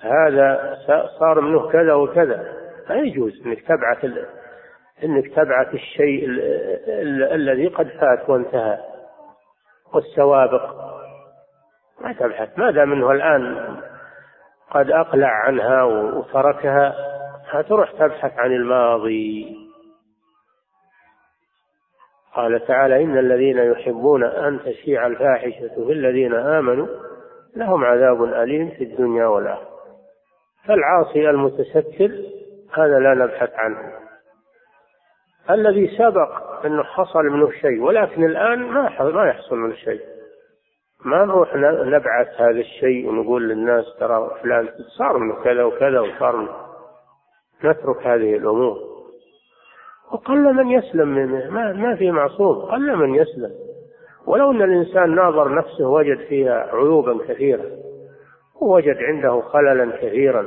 [0.00, 0.79] هذا
[1.18, 2.53] صار منه كذا وكذا.
[2.88, 4.05] لا يجوز إنك تبعث
[5.04, 6.28] إنك تبعث الشيء
[7.35, 8.78] الذي قد فات وانتهى
[9.94, 10.74] والسوابق.
[12.00, 12.59] ما تبحث.
[12.59, 13.76] ما دام انه الآن؟
[14.70, 16.94] قد أقلع عنها وتركها.
[17.68, 19.57] تروح تبحث عن الماضي.
[22.35, 26.87] قال تعالى إن الذين يحبون أن تشيع الفاحشة في الذين آمنوا
[27.57, 29.68] لهم عذاب أليم في الدنيا والآخرة.
[30.66, 32.11] فالعاصي المتستر
[32.74, 34.04] هذا لا نبحث عنه.
[35.50, 40.00] الذي سبق أنه حصل منه شيء ولكن الآن ما ما يحصل منه شيء.
[41.04, 46.57] ما نروح نبعث هذا الشيء ونقول للناس ترى فلان صار منه كذا وكذا وصار منه.
[47.64, 48.78] نترك هذه الأمور.
[50.12, 52.57] وقل من يسلم منه ما, ما في معصوم.
[52.57, 53.50] قل من يسلم.
[54.26, 57.70] ولو أن الإنسان ناظر نفسه وجد فيها عيوبا كثيرة
[58.61, 60.46] ووجد عنده خللا كثيرا.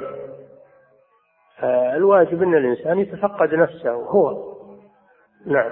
[1.61, 4.56] فالواجب أن الإنسان يتفقد نفسه هو.
[5.47, 5.71] نعم.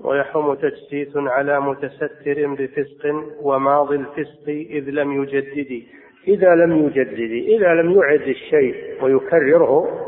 [0.00, 5.82] ويحرم تجسيس على متستر بفسق وماضي الفسق إذ لم يجدد.
[6.28, 10.00] إذا لم يجدد إذا لم يعد الشيء ويكرره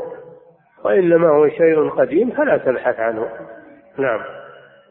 [0.83, 3.27] وإنما هو شيء قديم فلا تبحث عنه.
[3.97, 4.19] نعم.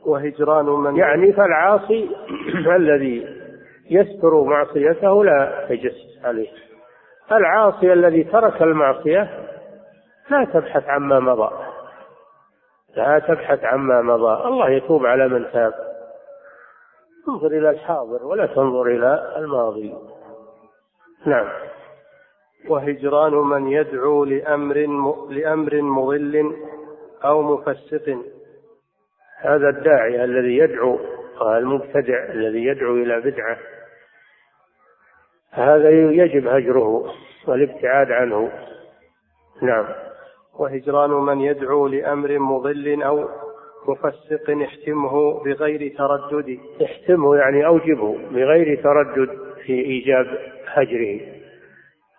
[0.06, 2.10] وهجران من يعني فالعاصي
[2.76, 3.26] الذي
[3.90, 6.48] يستر معصيته لا تجسس عليه.
[7.32, 9.28] العاصي الذي ترك المعصية
[10.30, 11.65] لا تبحث عما مضى.
[12.96, 14.48] لا تبحث عما مضى.
[14.48, 15.74] الله يتوب على من تاب.
[17.28, 19.94] انظر إلى الحاضر ولا تنظر إلى الماضي.
[21.26, 21.48] نعم.
[22.68, 24.76] وهجران من يدعو لأمر
[25.30, 26.56] لأمر مضل
[27.24, 28.18] أو مفسق.
[29.40, 30.98] هذا الداعي الذي يدعو
[31.42, 33.58] المبتدع الذي يدعو إلى بدعة.
[35.50, 37.12] هذا يجب هجره
[37.48, 38.52] والابتعاد عنه.
[39.62, 40.05] نعم.
[40.58, 43.28] وهجران من يدعو لأمر مضل أو
[43.88, 46.58] مفسق احتمه بغير تردد.
[46.84, 50.26] احتمه يعني أوجبه بغير تردد في إيجاب
[50.66, 51.20] هجره.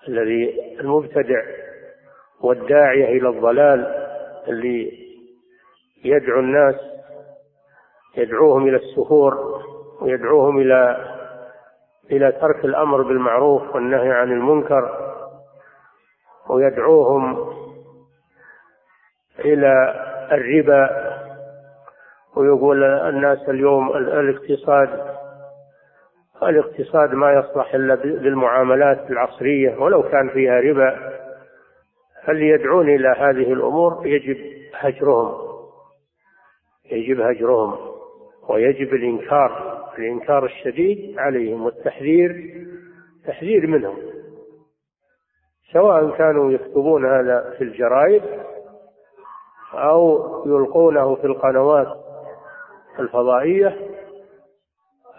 [0.07, 1.41] الذي المبتدع
[2.41, 4.07] والداعية إلى الضلال
[4.47, 4.91] اللي
[6.05, 6.75] يدعو الناس
[8.17, 9.61] يدعوهم إلى السهور
[10.01, 11.07] ويدعوهم إلى
[12.11, 15.13] إلى ترك الأمر بالمعروف والنهي عن المنكر
[16.49, 17.37] ويدعوهم
[19.39, 19.93] إلى
[20.31, 20.89] الربا.
[22.35, 25.17] ويقول الناس اليوم الاقتصاد
[26.43, 31.17] الاقتصاد ما يصلح إلا بالمعاملات العصرية ولو كان فيها ربا.
[32.25, 34.37] فاللي يدعون إلى هذه الأمور؟ يجب
[34.73, 35.47] هجرهم.
[36.91, 37.77] يجب هجرهم
[38.49, 42.53] ويجب الإنكار الإنكار الشديد عليهم والتحذير
[43.27, 43.97] تحذير منهم.
[45.73, 48.23] سواء كانوا يكتبون هذا في الجرائد
[49.73, 51.87] أو يلقونه في القنوات
[52.99, 53.77] الفضائية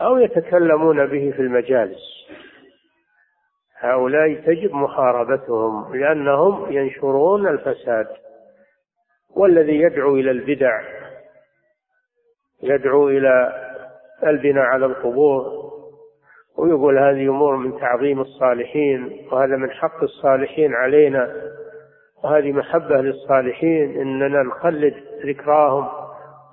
[0.01, 2.19] أو يتكلمون به في المجالس.
[3.81, 8.07] هؤلاء تجب محاربتهم لأنهم ينشرون الفساد
[9.37, 10.81] والذي يدعو إلى البدع
[12.63, 13.53] يدعو إلى
[14.27, 15.69] البناء على القبور
[16.59, 21.35] ويقول هذه أمور من تعظيم الصالحين وهذا من حق الصالحين علينا.
[22.25, 24.95] وهذه محبة للصالحين إننا نخلد
[25.27, 25.89] ذكراهم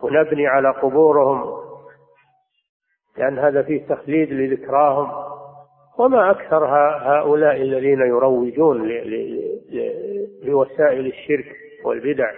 [0.01, 1.65] ونبني على قبورهم
[3.17, 5.25] لأن هذا فيه تخليد لذكراهم.
[5.99, 6.65] وما أكثر
[7.01, 8.87] هؤلاء الذين يروجون
[10.43, 11.55] لوسائل الشرك
[11.85, 12.31] والبدع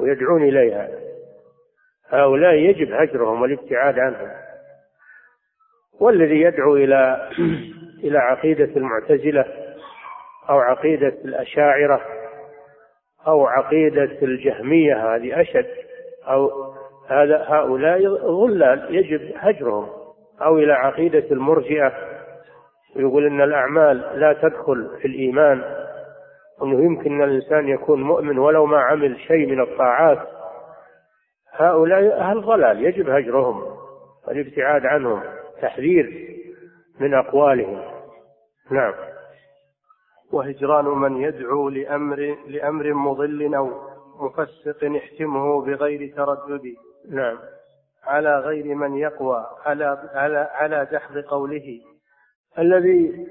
[0.00, 0.88] ويدعون إليها.
[2.08, 4.30] هؤلاء يجب هجرهم والابتعاد عنهم.
[6.00, 7.30] والذي يدعو إلى
[8.04, 9.44] إلى عقيدة المعتزلة
[10.50, 12.00] أو عقيدة الأشاعرة
[13.26, 15.66] أو عقيدة الجهمية هذه أشد
[16.28, 16.50] أو
[17.08, 19.88] هذا هؤلاء غلال يجب هجرهم
[20.42, 21.92] أو إلى عقيدة المرجئة
[22.96, 25.62] يقول إن الأعمال لا تدخل في الإيمان
[26.62, 30.18] أنه يمكن أن الإنسان يكون مؤمن ولو ما عمل شيء من الطاعات.
[31.52, 33.62] هؤلاء أهل ضلال يجب هجرهم
[34.28, 35.22] والابتعاد عنهم
[35.62, 36.36] تحذير
[37.00, 37.80] من أقوالهم.
[38.70, 38.94] نعم.
[40.32, 43.70] وهجران من يدعو لأمر لأمر مضل أو
[44.20, 46.74] مفسق يحتمه بغير تردد.
[47.10, 47.38] نعم.
[48.04, 49.46] على غير من يقوى.
[49.64, 51.80] على على على دحض قوله.
[52.58, 53.26] الذي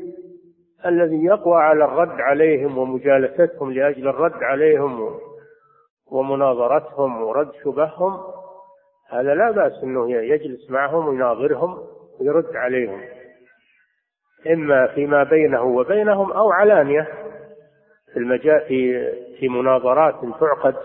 [0.86, 5.20] الذي يقوى على الرد عليهم ومجالستهم لأجل الرد عليهم
[6.12, 8.20] ومناظرتهم ورد شبههم
[9.10, 11.78] هذا لا بأس أنه يجلس معهم ويناظرهم
[12.20, 13.02] ويرد عليهم.
[14.54, 17.08] إما فيما بينه وبينهم أو علانية
[18.14, 20.76] في المجال في في مناظرات تعقد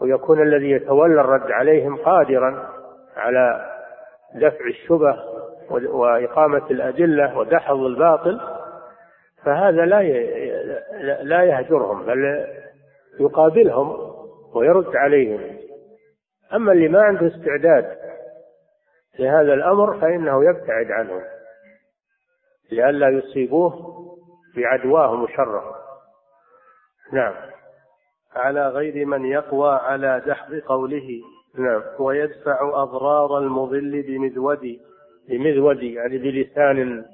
[0.00, 2.68] ويكون الذي يتولى الرد عليهم قادرا
[3.16, 3.72] على
[4.34, 5.16] دفع الشبه
[5.70, 8.40] وإقامة الأدلة ودحض الباطل
[9.44, 10.02] فهذا لا
[11.22, 12.46] لا يهجرهم بل
[13.20, 13.96] يقابلهم
[14.54, 15.40] ويرد عليهم.
[16.54, 17.98] أما اللي ما عنده استعداد
[19.18, 21.22] لهذا الأمر فإنه يبتعد عنهم.
[22.70, 23.96] لئلا يصيبوه
[24.56, 25.74] بعدواهم وشرهم
[27.12, 27.34] نعم.
[28.34, 31.20] على غير من يقوى على دحض قوله.
[31.58, 31.82] نعم.
[31.98, 34.78] ويدفع أضرار المضل بمذود
[35.28, 37.04] بمذود يعني بلسان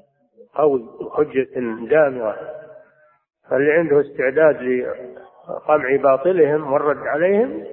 [0.54, 1.48] قوي وحجة
[1.90, 2.36] دامغة.
[3.50, 4.62] فاللي عنده استعداد
[5.48, 7.64] لقمع باطلهم والرد عليهم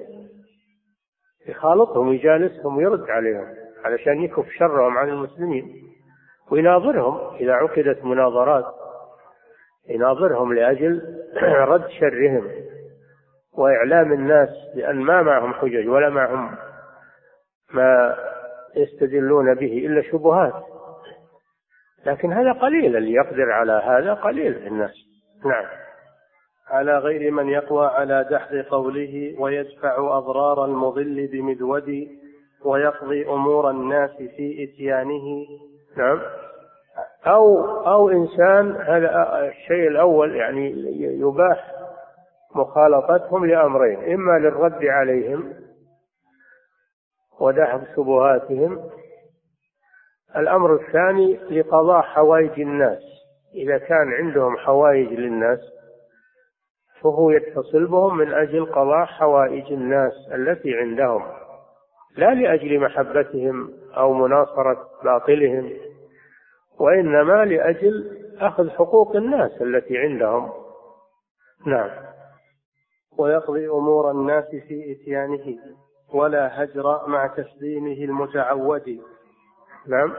[1.48, 3.54] يخالطهم ويجالسهم ويرد عليهم
[3.84, 5.89] علشان يكف شرهم عن المسلمين.
[6.50, 7.36] ويناظرهم.
[7.36, 8.64] إذا عقدت مناظرات
[9.88, 11.02] يناظرهم لأجل
[11.72, 12.50] رد شرهم
[13.52, 16.56] وإعلام الناس بأن ما معهم حجج ولا معهم
[17.72, 18.16] ما
[18.76, 20.54] يستدلون به إلا شبهات.
[22.06, 22.96] لكن هذا قليل.
[22.96, 24.94] اللي يقدر على هذا قليل في الناس.
[25.44, 25.66] نعم.
[26.70, 32.08] على غير من يقوى على دحض قوله ويدفع أضرار المضل بمذود
[32.64, 35.46] ويقضي أمور الناس في إتيانه
[35.96, 36.20] نعم.
[37.26, 40.70] أو أو إنسان هذا الشيء الأول يعني
[41.20, 41.72] يباح
[42.54, 45.54] مخالطتهم لأمرين إما للرد عليهم
[47.40, 48.90] ودحض شبهاتهم
[50.36, 53.02] الأمر الثاني لقضاء حوائج الناس
[53.54, 55.60] إذا كان عندهم حوائج للناس
[57.02, 61.22] فهو يتصل بهم من أجل قضاء حوائج الناس التي عندهم
[62.16, 65.72] لا لأجل محبتهم أو مناصرة باطلهم
[66.78, 70.50] وإنما لأجل أخذ حقوق الناس التي عندهم.
[71.66, 71.90] نعم.
[73.18, 75.58] ويقضي أمور الناس في إتيانه
[76.14, 79.00] ولا هجر مع تسليمه المتعود.
[79.88, 80.12] نعم.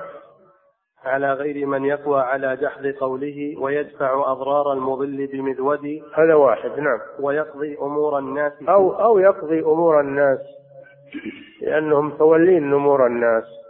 [1.03, 6.01] على غير من يقوى على جحد قوله ويدفع أضرار المضل بمذود.
[6.13, 6.99] هذا واحد نعم.
[7.19, 10.39] ويقضي أمور الناس أو أو يقضي أمور الناس
[11.61, 13.61] لأنهم تولين أمور الناس.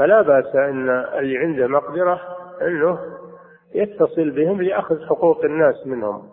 [0.00, 2.20] فلا بأس أن اللي عنده مقدرة
[2.62, 2.98] أنه
[3.74, 6.30] يتصل بهم لأخذ حقوق الناس منهم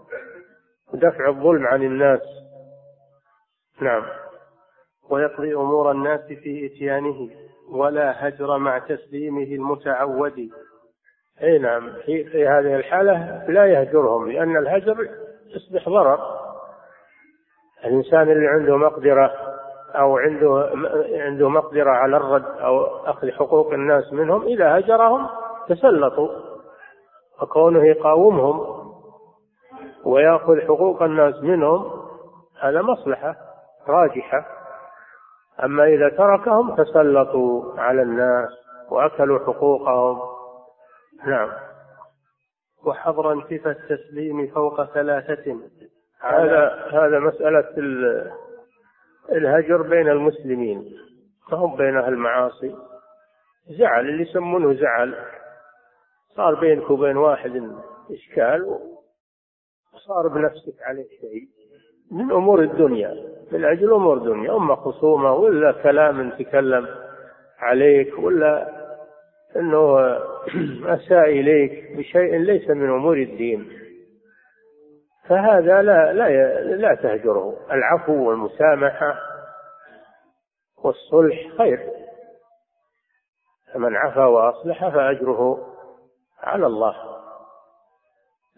[0.93, 2.21] ودفع الظلم عن الناس.
[3.81, 4.03] نعم.
[5.09, 7.29] ويقضي أمور الناس في إتيانه
[7.69, 10.49] ولا هجر مع تسليمه المتعود.
[11.43, 11.93] أي نعم.
[12.05, 15.09] في, في هذه الحالة لا يهجرهم لأن الهجر
[15.47, 16.19] يصبح ضرر.
[17.85, 19.46] الإنسان اللي عنده مقدرة
[19.97, 20.69] أو عنده
[21.11, 25.27] عنده مقدرة على الرد أو أخذ حقوق الناس منهم إذا هجرهم
[25.69, 26.29] تسلطوا
[27.41, 28.87] وكونه يقاومهم
[30.05, 32.07] ويأخذ حقوق الناس منهم
[32.61, 33.35] هذا مصلحة
[33.87, 34.45] راجحة.
[35.63, 38.49] أما إذا تركهم تسلطوا على الناس
[38.89, 40.19] وأكلوا حقوقهم.
[41.25, 41.49] نعم.
[42.85, 45.57] وحظر انتفى التسليم فوق ثلاثة.
[46.21, 47.67] هذا هذا مسألة
[49.31, 50.97] الهجر بين المسلمين
[51.51, 52.75] فهم بين أهل المعاصي.
[53.69, 55.15] زعل اللي يسمونه زعل.
[56.35, 57.71] صار بينك وبين واحد
[58.11, 58.79] إشكال
[59.93, 61.47] وصار بنفسك عليه شيء.
[62.11, 63.13] من أمور الدنيا
[63.51, 66.87] من أجل أمور الدنيا أما خصومة ولا كلام تكلم
[67.59, 68.69] عليك ولا
[69.55, 69.99] أنه
[70.95, 73.69] أساء إليك بشيء ليس من أمور الدين.
[75.29, 77.57] فهذا لا لا لا تهجره.
[77.71, 79.19] العفو والمسامحة
[80.83, 81.91] والصلح خير.
[83.73, 85.73] فمن عفا وأصلح فأجره
[86.39, 86.95] على الله.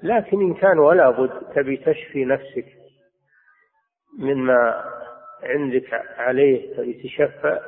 [0.03, 2.65] لكن إن كان ولا بد تبي تشفي نفسك
[4.19, 4.83] مما
[5.43, 7.59] عندك عليه فيتشفى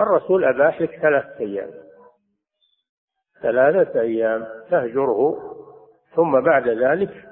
[0.00, 1.70] الرسول أباح لك ثلاثة أيام.
[3.42, 5.54] ثلاثة أيام تهجره.
[6.14, 7.27] ثم بعد ذلك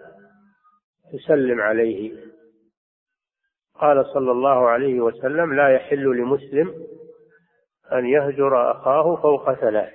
[1.13, 2.13] تسلم عليه.
[3.75, 6.75] قال صلى الله عليه وسلم لا يحل لمسلم
[7.93, 9.93] أن يهجر أخاه فوق ثلاث.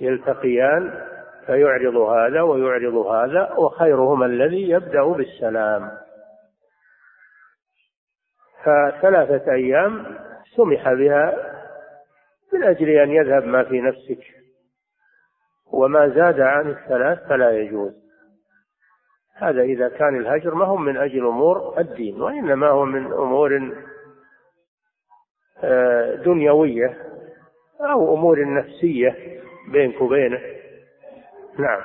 [0.00, 1.06] يلتقيان
[1.46, 5.90] فيعرض هذا ويعرض هذا وخيرهما الذي يبدأ بالسلام.
[8.64, 10.18] فثلاثة أيام
[10.56, 11.52] سمح بها
[12.52, 14.24] من أجل أن يذهب ما في نفسك.
[15.72, 18.01] وما زاد عن الثلاث فلا يجوز.
[19.34, 23.72] هذا إذا كان الهجر ما هو من أجل أمور الدين وإنما هو من أمور
[25.64, 26.96] آه، دنيوية
[27.80, 30.40] أو أمور نفسية بينك وبينه.
[31.58, 31.82] نعم.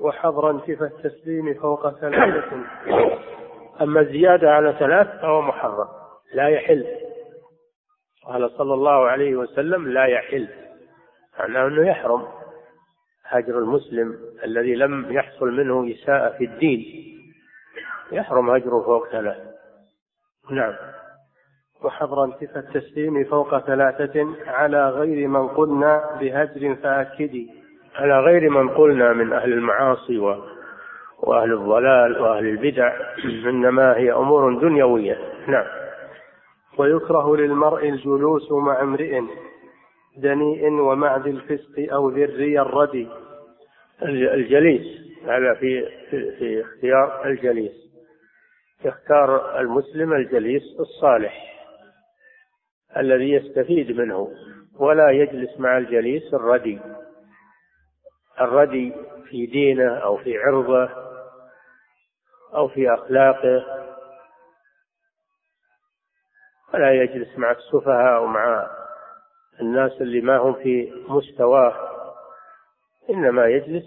[0.00, 2.46] وحظر انتفى التسليم فوق ثلاثة.
[3.80, 5.88] أما الزيادة على ثلاث فهو محرم
[6.34, 6.86] لا يحل.
[8.26, 10.48] قال صلى الله عليه وسلم لا يحل
[11.38, 12.39] معناه أنه يحرم.
[13.30, 16.84] هجر المسلم الذي لم يحصل منه إساءة في الدين.
[18.12, 19.36] يحرم هجره فوق ثلاث.
[20.50, 20.74] نعم.
[21.82, 27.50] وحظر انتفى التسليم فوق ثلاثة على غير من قلنا بهجر فأكدي
[27.94, 30.44] على غير من قلنا من أهل المعاصي و...
[31.18, 32.92] وأهل الضلال وأهل البدع
[33.24, 35.18] إنما هي أمور دنيوية.
[35.46, 35.66] نعم.
[36.78, 39.20] ويكره للمرء الجلوس مع امرئ.
[40.20, 43.08] دنيء ومع ذي الفسق أو ذي الري الردي
[44.02, 45.00] الجليس.
[45.24, 47.72] هذا في في, اختيار الجليس.
[48.84, 51.50] يختار المسلم الجليس الصالح
[52.96, 54.32] الذي يستفيد منه
[54.78, 56.80] ولا يجلس مع الجليس الردي.
[58.40, 58.92] الردي
[59.28, 60.90] في دينه أو في عرضه
[62.54, 63.64] أو في أخلاقه.
[66.74, 68.70] ولا يجلس مع السفهاء ومع
[69.70, 71.74] الناس اللي ما هم في مستواه
[73.10, 73.84] إنما يجلس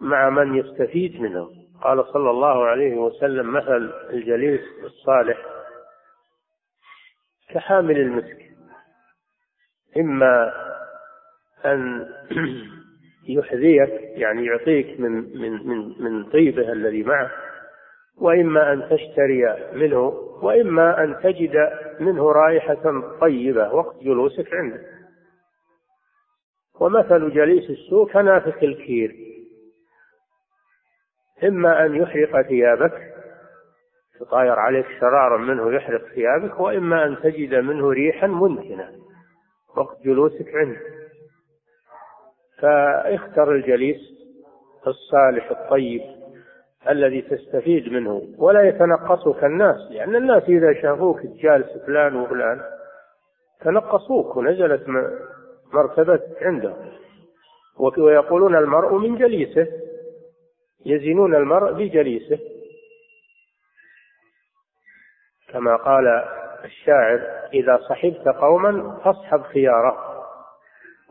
[0.00, 1.50] مع من يستفيد منه.
[1.82, 5.38] قال صلى الله عليه وسلم مثل الجليس الصالح
[7.50, 8.50] كحامل المسك.
[9.96, 10.52] إما
[11.64, 12.08] أن
[13.28, 17.30] يحذيك يعني يعطيك من من من من طيبه الذي معه
[18.20, 24.80] وإما أن تشتري منه وإما أن تجد منه رائحة طيبة وقت جلوسك عنده.
[26.80, 29.16] ومثل جليس السوء كنافخ الكير.
[31.44, 33.14] إما أن يحرق ثيابك
[34.20, 38.90] تطاير عليك شرار منه يحرق ثيابك وإما أن تجد منه ريحا منتنة
[39.76, 40.80] وقت جلوسك عنده.
[42.58, 44.00] فاختر الجليس
[44.86, 46.19] الصالح الطيب.
[46.88, 52.60] الذي تستفيد منه ولا يتنقصك الناس لأن الناس إذا شافوك جالس فلان وفلان
[53.60, 54.88] تنقصوك ونزلت
[55.72, 56.90] مرتبة عندهم.
[57.98, 59.66] ويقولون المرء من جليسه
[60.86, 62.38] يزنون المرء بجليسه.
[65.48, 66.24] كما قال
[66.64, 67.20] الشاعر
[67.54, 70.24] إذا صحبت قوما فاصحب خيارة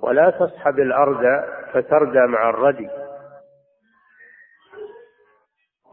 [0.01, 1.43] ولا تصحب الأرض
[1.73, 2.89] فتردى مع الردي.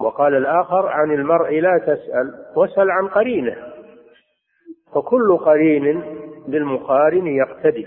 [0.01, 3.57] وقال الآخر عن المرء لا تسأل واسأل عن قرينه.
[4.95, 6.03] فكل قرين
[6.49, 7.87] بالمقارن يقتدي.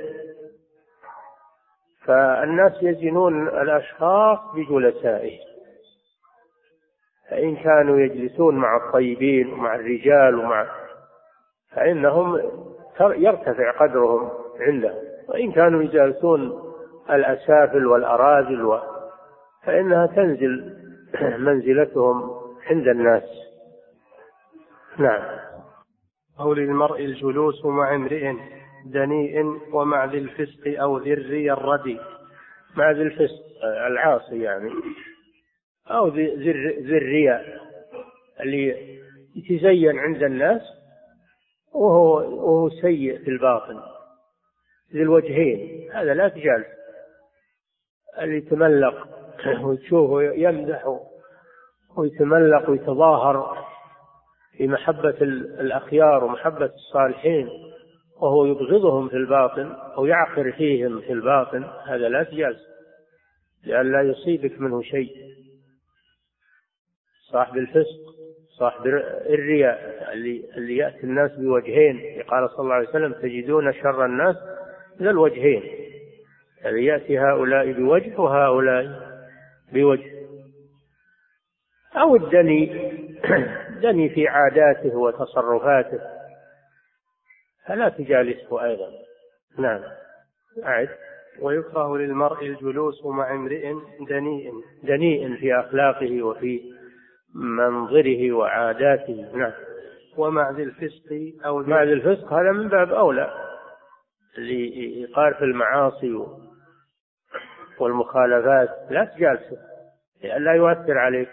[2.05, 5.49] فالناس يزنون الأشخاص بجلسائهم
[7.30, 10.68] فإن كانوا يجلسون مع الطيبين ومع الرجال ومع
[11.72, 12.41] فإنهم
[13.01, 14.30] يرتفع قدرهم
[14.60, 14.95] عندهم
[15.28, 16.60] وإن كانوا يجالسون
[17.10, 18.80] الأسافل والأراذل و...
[19.64, 20.79] فإنها تنزل
[21.47, 22.32] منزلتهم
[22.68, 23.24] عند الناس.
[24.97, 25.39] نعم.
[26.39, 28.34] أو للمرء الجلوس مع امرئ
[28.86, 31.99] دنيء ومع ذي الفسق أو ذي الري الردي
[32.76, 33.43] مع ذي الفسق
[33.88, 34.72] العاصي يعني.
[35.88, 36.36] أو ذي
[36.82, 37.62] ذي الرياء
[38.39, 38.99] اللي
[39.36, 40.62] يتزين عند الناس
[41.74, 43.80] وهو وهو سيء في الباطن.
[44.93, 46.68] ذي الوجهين هذا لا تجالس
[48.22, 50.98] اللي يتملق وتشوفه يمدح
[51.98, 53.58] ويتملق ويتظاهر
[54.58, 55.16] في محبة
[55.60, 57.50] الأخيار ومحبة الصالحين
[58.22, 62.60] وهو يبغضهم في الباطن أو يعقر فيهم في الباطن هذا لا تجالس
[63.66, 65.12] لئلا يصيبك منه شيء.
[67.32, 68.00] صاحب الفسق
[68.60, 68.86] صاحب
[69.30, 74.36] الرياء اللي, اللي يأتي الناس بوجهين قال صلى الله عليه وسلم تجدون شر الناس
[75.02, 75.64] ذا الوجهين
[76.66, 79.09] الذي يأتي هؤلاء بوجه وهؤلاء
[79.74, 80.20] بوجه.
[81.96, 82.90] أو الدني
[83.84, 86.00] دني في عاداته وتصرفاته.
[87.68, 88.92] فلا تجالسه أيضا.
[89.58, 89.82] نعم.
[90.64, 90.90] أعد.
[91.42, 93.74] ويكره للمرء الجلوس مع امرئ
[94.10, 94.52] دنيء.
[94.84, 96.62] دنيء في أخلاقه وفي
[97.36, 99.32] منظره وعاداته.
[99.34, 99.54] نعم.
[100.18, 103.50] ومع ذي الفسق أو مع ذي الفسق هذا من باب أولى.
[104.38, 106.26] اللي يقار في المعاصي
[107.82, 109.58] والمخالفات لا تجالسه
[110.24, 111.30] لئلا يؤثر عليك.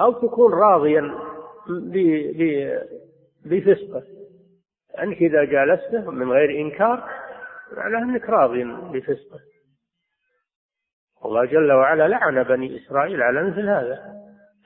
[0.00, 1.14] أو تكون راضيا
[3.44, 4.02] بفسقه.
[5.02, 7.08] أنك إذا جالسته من غير إنكار
[7.76, 9.40] معناه أنك راضي بفسقه.
[11.24, 13.98] الله جل وعلا لعن بني إسرائيل على مثل هذا.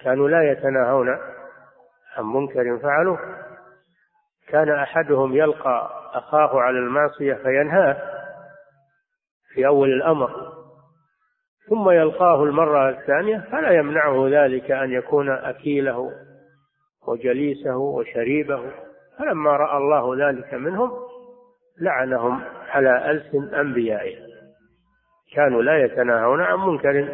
[0.00, 1.08] كانوا لا يتناهون
[2.16, 3.18] عن منكر فعلوه.
[4.48, 7.96] كان أحدهم يلقى أخاه على المعصية فينهاه
[9.54, 10.43] في أول الأمر.
[11.68, 16.10] ثم يلقاه المرة الثانية فلا يمنعه ذلك أن يكون أكيله
[17.08, 18.72] وجليسه وشريبه.
[19.18, 20.90] فلما رأى الله ذلك منهم
[21.80, 24.16] لعنهم على ألسن أنبيائه.
[25.34, 27.08] كانوا لا يتناهون عن منكر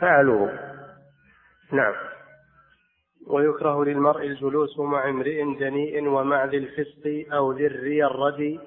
[0.00, 0.52] فعلوه.
[1.72, 1.94] نعم.
[3.26, 8.60] ويكره للمرء الجلوس مع امرئ دنيء ومع ذي الفسق أو ذي الرياء الردي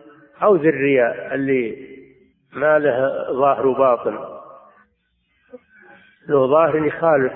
[0.44, 1.88] أو ذي الرياء اللي
[2.54, 4.31] ما له ظاهر باطن.
[6.30, 7.34] له ظاهر يخالف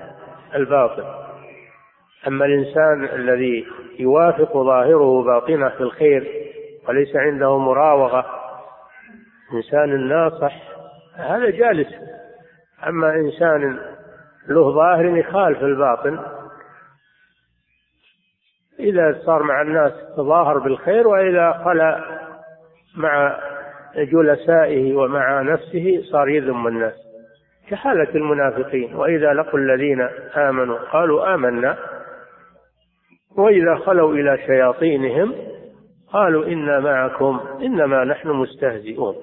[0.55, 1.03] الباطن.
[2.27, 3.65] أما الإنسان الذي
[3.99, 6.51] يوافق ظاهره باطنه في الخير
[6.87, 8.25] وليس عنده مراوغة
[9.53, 10.61] إنسان ناصح
[11.15, 11.87] هذا جالس.
[12.87, 13.79] أما إنسان
[14.47, 16.19] له ظاهر يخالف الباطن
[18.79, 22.01] إذا صار مع الناس تظاهر بالخير وإذا خلا
[22.95, 23.39] مع
[23.95, 27.04] جلسائه ومع نفسه صار يذم الناس.
[27.69, 28.95] كحالة المنافقين.
[28.95, 30.01] وإذا لقوا الذين
[30.35, 31.77] آمنوا قالوا آمنا.
[33.37, 35.35] وإذا خلوا إلى شياطينهم
[36.13, 39.15] قالوا إنا معكم إنما نحن مستهزئون.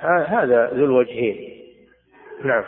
[0.00, 1.58] هذا ذو الوجهين.
[2.44, 2.64] نعم.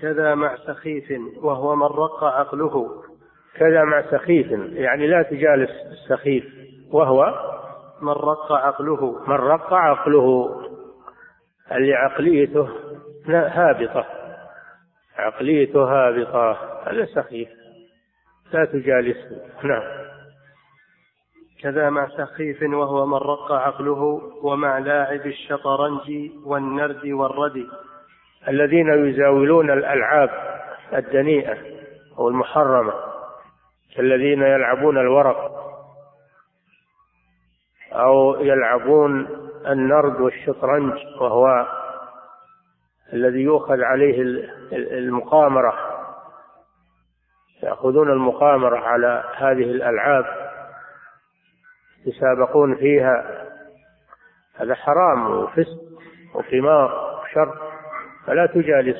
[0.00, 3.02] كذا مع سخيف وهو من رق عقله.
[3.56, 6.44] كذا مع سخيف يعني لا تجالس السخيف
[6.92, 7.34] وهو
[8.02, 9.22] من رق عقله.
[9.28, 10.65] من رق عقله.
[11.72, 12.68] اللي عقليته
[13.28, 14.06] هابطة.
[15.16, 16.52] عقليته هابطة.
[16.86, 17.48] هذا سخيف.
[18.52, 19.82] لا تجالسه نعم.
[21.62, 27.66] كذا مع سخيف وهو من رق عقله ومع لاعب الشطرنج والنرد والردي
[28.48, 30.30] الذين يزاولون الألعاب
[30.94, 31.56] الدنيئة
[32.18, 32.92] أو المحرمة.
[33.96, 35.66] كالذين يلعبون الورق
[37.92, 41.66] أو يلعبون النرد والشطرنج وهو
[43.12, 44.22] الذي يؤخذ عليه
[44.72, 45.74] المقامرة
[47.62, 50.24] يأخذون المقامرة على هذه الألعاب
[52.06, 53.44] يتسابقون فيها.
[54.56, 55.78] هذا حرام وفسق
[56.34, 57.58] وقمار وشر
[58.26, 58.96] فلا تجالس.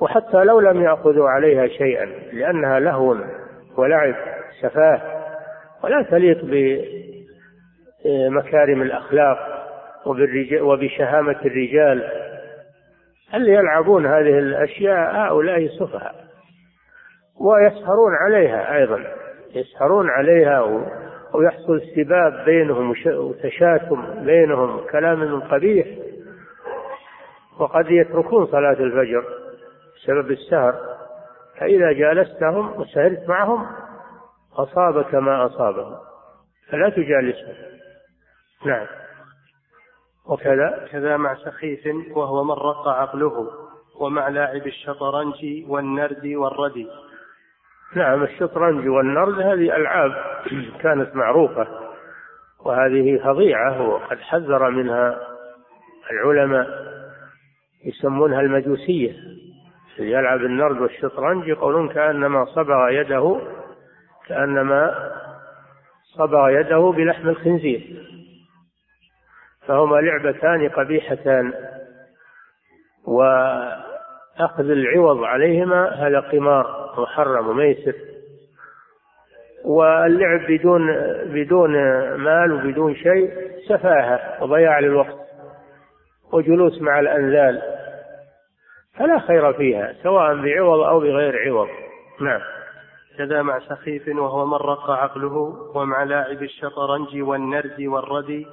[0.00, 3.16] وحتى لو لم يأخذوا عليها شيئا لأنها لهو
[3.76, 4.14] ولعب
[4.60, 5.24] سفاه
[5.84, 6.44] ولا تليق
[8.04, 9.63] بمكارم الأخلاق.
[10.62, 12.10] وبشهامة الرجال
[13.34, 16.24] اللي يلعبون هذه الأشياء هؤلاء سفهاء
[17.40, 19.04] ويسهرون عليها أيضا
[19.54, 20.60] يسهرون عليها
[21.34, 25.86] ويحصل سباب بينهم وتشاتم بينهم كلام قبيح.
[27.58, 29.24] وقد يتركون صلاة الفجر
[29.96, 30.74] بسبب السهر
[31.58, 33.66] فإذا جالستهم وسهرت معهم
[34.56, 35.96] أصابك ما أصابهم
[36.70, 37.54] فلا تجالسهم.
[38.66, 38.86] نعم.
[40.28, 41.80] وكذا كذا مع سخيف
[42.16, 43.50] وهو من رق عقله
[44.00, 45.34] ومع لاعب الشطرنج
[45.68, 46.88] والنرد والردي
[47.96, 50.12] نعم الشطرنج والنرد هذه ألعاب
[50.82, 51.66] كانت معروفة
[52.64, 55.20] وهذه فظيعة وقد حذر منها
[56.10, 56.94] العلماء
[57.84, 59.12] يسمونها المجوسية.
[59.98, 63.40] يلعب النرد والشطرنج يقولون كأنما صبغ يده
[64.26, 65.10] كأنما
[66.04, 67.80] صبغ يده بلحم الخنزير.
[69.66, 71.52] فهما لعبتان قبيحتان
[73.06, 77.94] وأخذ العوض عليهما هذا قمار محرم وميسر
[79.64, 80.86] واللعب بدون
[81.24, 81.72] بدون
[82.14, 83.30] مال وبدون شيء
[83.68, 85.18] سفاهة وضياع للوقت
[86.32, 87.62] وجلوس مع الأنذال
[88.98, 91.68] فلا خير فيها سواء بعوض أو بغير عوض.
[92.20, 92.40] نعم.
[93.18, 95.36] كذا مع سخيف وهو من رق عقله
[95.74, 98.46] ومع لاعب الشطرنج والنرد والردي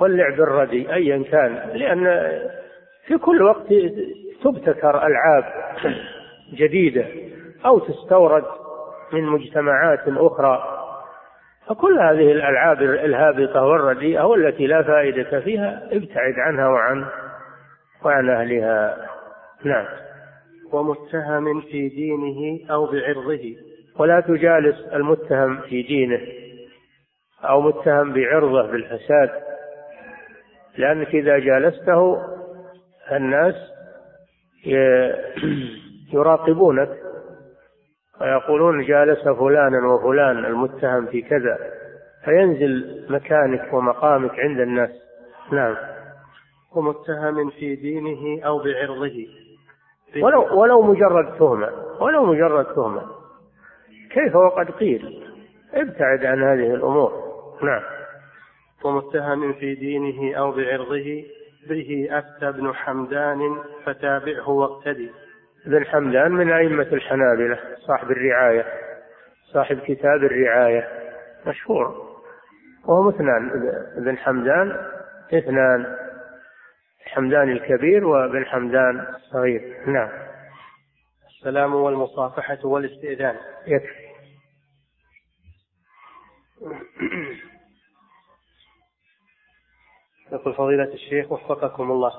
[0.00, 1.70] واللعب الردي أيا كان.
[1.74, 2.30] لأن
[3.06, 3.66] في كل وقت
[4.44, 5.44] تبتكر ألعاب
[6.52, 7.04] جديدة
[7.66, 8.44] أو تستورد
[9.12, 10.76] من مجتمعات أخرى.
[11.66, 17.04] فكل هذه الألعاب الهابطة والرديئة والتي لا فائدة فيها ابتعد عنها وعن
[18.04, 19.06] وعن أهلها.
[19.64, 19.86] نعم.
[20.72, 23.56] ومتهم في دينه أو بعرضه.
[23.98, 26.20] ولا تجالس المتهم في دينه
[27.44, 29.49] أو متهم بعرضه بالفساد.
[30.78, 32.22] لأنك إذا جالسته
[33.12, 33.54] الناس
[36.12, 36.90] يراقبونك
[38.20, 41.58] ويقولون جالس فلانا وفلان المتهم في كذا
[42.24, 44.90] فينزل مكانك ومقامك عند الناس.
[45.52, 45.76] نعم.
[46.76, 49.26] ومتهم في دينه أو بعرضه.
[50.22, 53.02] ولو ولو مجرد تهمة ولو مجرد تهمة.
[54.10, 55.24] كيف وقد قيل؟
[55.74, 57.12] ابتعد عن هذه الأمور.
[57.62, 57.82] نعم.
[58.84, 61.24] ومتهم في دينه أو بعرضه
[61.68, 65.10] به أفتى ابن حمدان فتابعه واقتدي.
[65.66, 68.66] ابن حمدان من أئمة الحنابلة صاحب الرعاية
[69.52, 70.88] صاحب كتاب الرعاية
[71.46, 72.10] مشهور.
[72.84, 73.50] وهو اثنان
[73.96, 74.90] ابن حمدان
[75.34, 75.96] اثنان
[77.04, 79.76] حمدان الكبير وابن حمدان الصغير.
[79.86, 80.10] نعم.
[81.28, 83.36] السلام والمصافحة والاستئذان.
[83.66, 84.10] يكفي.
[90.32, 92.12] يقول فضيلة الشيخ وفقكم الله.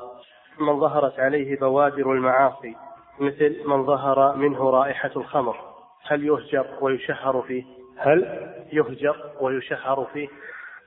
[0.60, 2.76] من ظهرت عليه بوادر المعاصي
[3.20, 5.56] مثل من ظهر منه رائحة الخمر
[6.08, 7.64] هل يهجر ويشهر فيه؟
[7.98, 10.28] هل؟ يهجر ويشهر فيه؟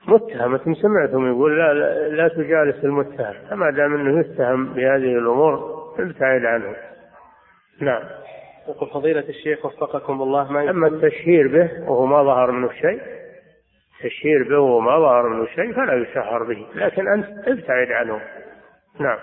[0.07, 3.33] متهم أنتم سمعتم يقول لا, لا, لا تجالس المتهم.
[3.49, 6.75] فما دام أنه يتهم بهذه الأمور ابتعد عنه.
[7.81, 8.03] نعم.
[8.67, 13.01] يقول فضيلة الشيخ وفقكم الله ما أما التشهير به وهو ما ظهر منه شيء
[14.09, 18.21] تشهير به وهو ما ظهر منه شيء فلا يشهر به لكن أنت ابتعد عنه.
[18.99, 19.17] نعم.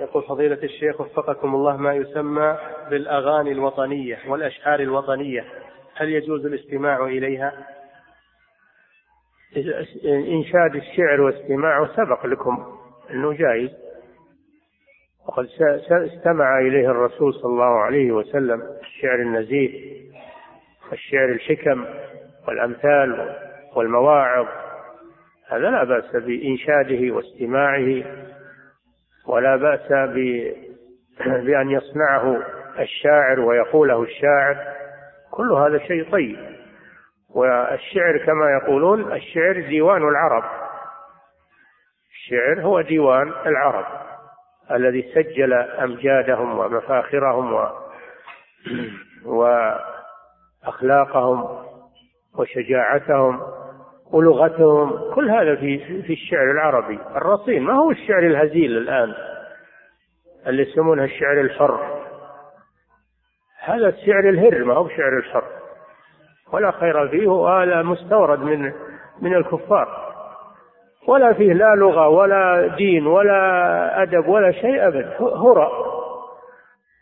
[0.00, 2.58] يقول فضيلة الشيخ وفقكم الله ما يسمى
[2.90, 5.44] بالأغاني الوطنية والأشعار الوطنية
[5.96, 7.66] هل يجوز الاستماع إليها؟
[10.04, 12.76] إنشاد الشعر واستماعه سبق لكم
[13.10, 13.70] أنه جائز
[15.28, 15.48] وقد
[15.90, 20.00] استمع إليه الرسول صلى الله عليه وسلم الشعر النزيه
[20.92, 21.84] الشعر الحكم
[22.48, 23.36] والأمثال
[23.76, 24.46] والمواعظ
[25.50, 28.04] هذا لا بأس بإنشاده واستماعه
[29.26, 29.92] ولا بأس
[31.26, 32.42] بأن يصنعه
[32.78, 34.56] الشاعر ويقوله الشاعر.
[35.30, 36.38] كل هذا شيء طيب.
[37.34, 40.44] والشعر كما يقولون الشعر ديوان العرب.
[42.10, 43.86] الشعر هو ديوان العرب
[44.70, 47.68] الذي سجل أمجادهم ومفاخرهم و
[50.64, 51.64] وأخلاقهم
[52.38, 53.59] وشجاعتهم.
[54.12, 56.98] ولغتهم كل هذا في في الشعر العربي.
[57.16, 59.14] الرصين ما هو الشعر الهزيل الآن؟
[60.46, 62.00] اللي يسمونه الشعر الحر.
[63.64, 65.44] هذا الشعر الهر ما هو شعر الحر.
[66.52, 68.72] ولا خير فيه وهذا مستورد من
[69.22, 70.10] من الكفار.
[71.06, 75.72] ولا فيه لا لغة ولا دين ولا أدب ولا شيء أبدا هراء.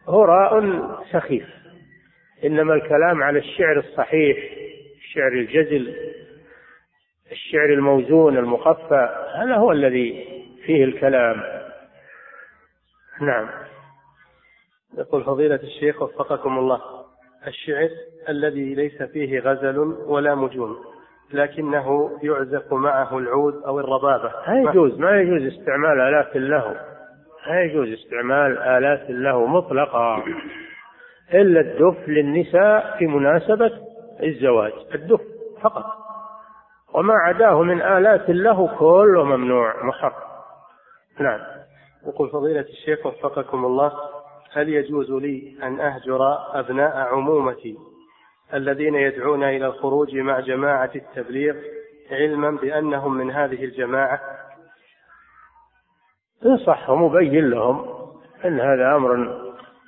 [0.08, 0.80] هراء
[1.12, 1.48] سخيف.
[2.44, 4.36] إنما الكلام على الشعر الصحيح
[4.98, 5.94] الشعر الجزل.
[7.32, 10.24] الشعر الموزون المقفى هذا هو الذي
[10.66, 11.42] فيه الكلام.
[13.20, 13.48] نعم.
[14.98, 16.80] يقول فضيلة الشيخ وفقكم الله
[17.46, 17.88] الشعر
[18.28, 20.76] الذي ليس فيه غزل ولا مجون
[21.32, 24.32] لكنه يعزف معه العود أو الربابة.
[24.48, 26.80] لا يجوز ما يجوز استعمال آلات له.
[27.46, 30.24] لا يجوز استعمال آلات له مطلقا
[31.34, 33.72] إلا الدف للنساء في مناسبة
[34.22, 35.20] الزواج الدف
[35.62, 35.97] فقط.
[36.98, 40.28] وما عداه من آلات له كله ممنوع محرم
[41.20, 41.40] نعم.
[42.06, 43.92] يقول فضيلة الشيخ وفقكم الله
[44.52, 46.20] هل يجوز لي أن أهجر
[46.54, 47.76] أبناء عمومتي
[48.54, 51.54] الذين يدعون إلى الخروج مع جماعة التبليغ
[52.10, 54.20] علما بأنهم من هذه الجماعة؟
[56.46, 57.88] انصحهم وبين لهم
[58.44, 59.14] أن هذا أمر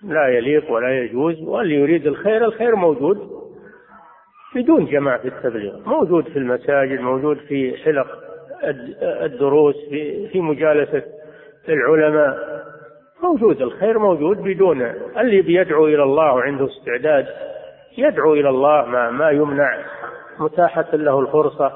[0.02, 3.39] لا يليق ولا يجوز واللي يريد الخير الخير موجود.
[4.54, 5.88] بدون جماعة التبليغ.
[5.88, 8.06] موجود في المساجد موجود في حلق
[9.02, 9.76] الدروس
[10.32, 11.02] في, مجالسة
[11.68, 12.38] العلماء.
[13.22, 14.82] موجود الخير موجود بدون.
[15.16, 17.26] اللي بيدعو إلى الله وعنده استعداد
[17.98, 19.78] يدعو إلى الله ما, ما يمنع
[20.38, 21.72] متاحة له الفرصة.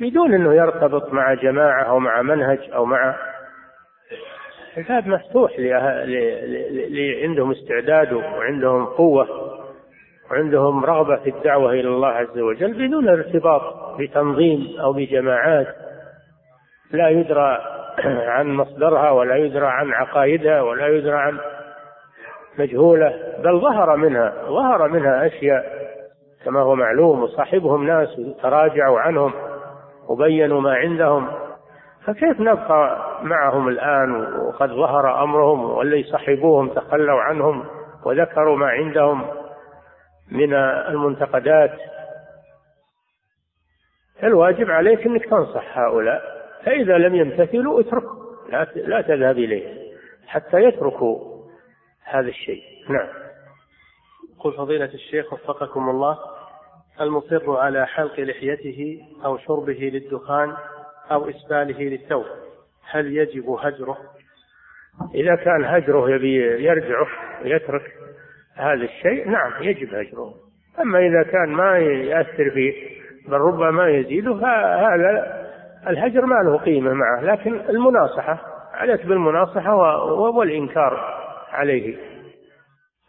[0.00, 3.16] بدون أنه يرتبط مع جماعة أو مع منهج أو مع
[4.76, 9.26] الباب مفتوح اللي عندهم استعداد وعندهم قوة.
[10.30, 13.62] وعندهم رغبة في الدعوة إلى الله عز وجل بدون ارتباط
[13.98, 15.66] بتنظيم أو بجماعات.
[16.90, 17.58] لا يدرى
[18.04, 21.38] عن مصدرها ولا يدرى عن عقائدها ولا يدرى عن
[22.58, 23.14] مجهولة
[23.44, 25.64] بل ظهر منها ظهر منها أشياء
[26.44, 29.32] كما هو معلوم وصاحبهم ناس تراجعوا عنهم
[30.08, 31.28] وبينوا ما عندهم.
[32.04, 37.64] فكيف نبقى معهم الآن؟ وقد ظهر أمرهم واللي صحبوهم تخلوا عنهم
[38.04, 39.24] وذكروا ما عندهم.
[40.30, 41.78] من المنتقدات.
[44.22, 46.22] الواجب عليك إنك تنصح هؤلاء
[46.64, 49.92] فإذا لم يمتثلوا اتركهم لا لا تذهب اليه
[50.26, 51.42] حتى يتركوا
[52.04, 52.62] هذا الشيء.
[52.88, 53.08] نعم.
[54.38, 56.18] قل فضيلة الشيخ وفقكم الله
[57.00, 60.56] المصر على حلق لحيته أو شربه للدخان
[61.10, 62.26] أو إسباله للثوب
[62.90, 63.98] هل يجب هجره؟
[65.14, 67.06] إذا كان هجره يبي يرجعه
[67.44, 67.92] ويترك
[68.56, 70.34] هذا الشيء نعم يجب هجره
[70.80, 72.96] أما إذا كان ما يأثر فيه
[73.28, 74.34] بل ربما يزيده
[74.76, 75.46] هذا
[75.88, 77.20] الهجر ما له قيمة معه.
[77.20, 78.38] لكن المناصحة
[78.72, 79.74] عليك بالمناصحة
[80.12, 81.00] والإنكار
[81.52, 81.96] عليه.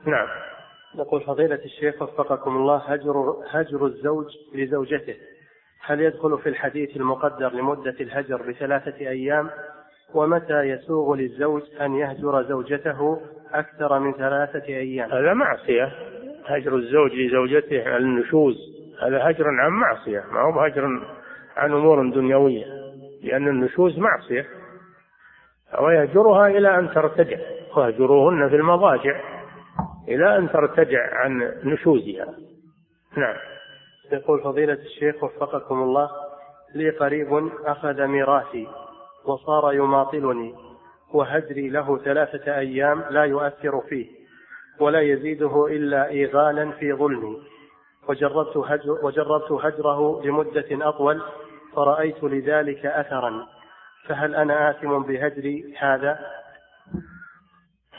[0.05, 0.27] نعم.
[0.95, 4.25] يقول فضيلة الشيخ وفقكم الله هجر هجر الزوج
[4.55, 5.15] لزوجته.
[5.85, 9.49] هل يدخل في الحديث المقدر لمدة الهجر بثلاثة أيام؟
[10.13, 13.21] ومتى يسوغ للزوج أن يهجر زوجته
[13.53, 15.11] أكثر من ثلاثة أيام.
[15.11, 15.91] هذا معصية.
[16.45, 18.55] هجر الزوج لزوجته على النشوز.
[19.01, 20.23] هذا هجر عن معصية.
[20.31, 20.85] ما هو هجر
[21.57, 22.65] عن أمور دنيوية.
[23.23, 24.45] لأن النشوز معصية.
[25.79, 27.37] ويهجرها إلى أن ترتجع.
[27.75, 29.21] واهجروهن في المضاجع
[30.07, 32.33] إلى أن ترتجع عن نشوزها.
[33.17, 33.35] نعم.
[34.11, 36.09] يقول فضيلة الشيخ وفقكم الله
[36.75, 38.67] لي قريب أخذ ميراثي
[39.25, 40.66] وصار يماطلني.
[41.14, 44.08] وهجري له ثلاثة أيام لا يؤثر فيه
[44.80, 47.38] ولا يزيده إلا إيغالا في ظلمي
[48.08, 51.22] وجربت, هجر وجربت هجره لمدة أطول
[51.76, 53.47] فرأيت لذلك أثرا.
[54.08, 56.20] فهل أنا آثم بهجري هذا؟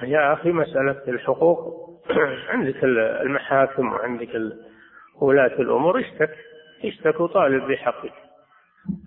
[0.02, 1.88] يا أخي مسألة الحقوق
[2.52, 2.84] عندك
[3.24, 4.40] المحاكم وعندك
[5.20, 6.30] ولاة الأمور اشتك
[6.84, 8.12] اشتك وطالب بحقك.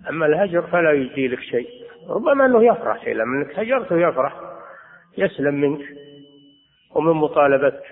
[0.08, 1.68] أما الهجر فلا يجي لك شيء.
[2.08, 4.40] ربما أنه يفرح إلى منك هجرته يفرح
[5.18, 5.80] يسلم منك
[6.94, 7.84] ومن مطالبتك.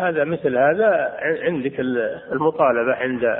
[0.00, 1.80] هذا مثل هذا عندك
[2.32, 3.38] المطالبة عند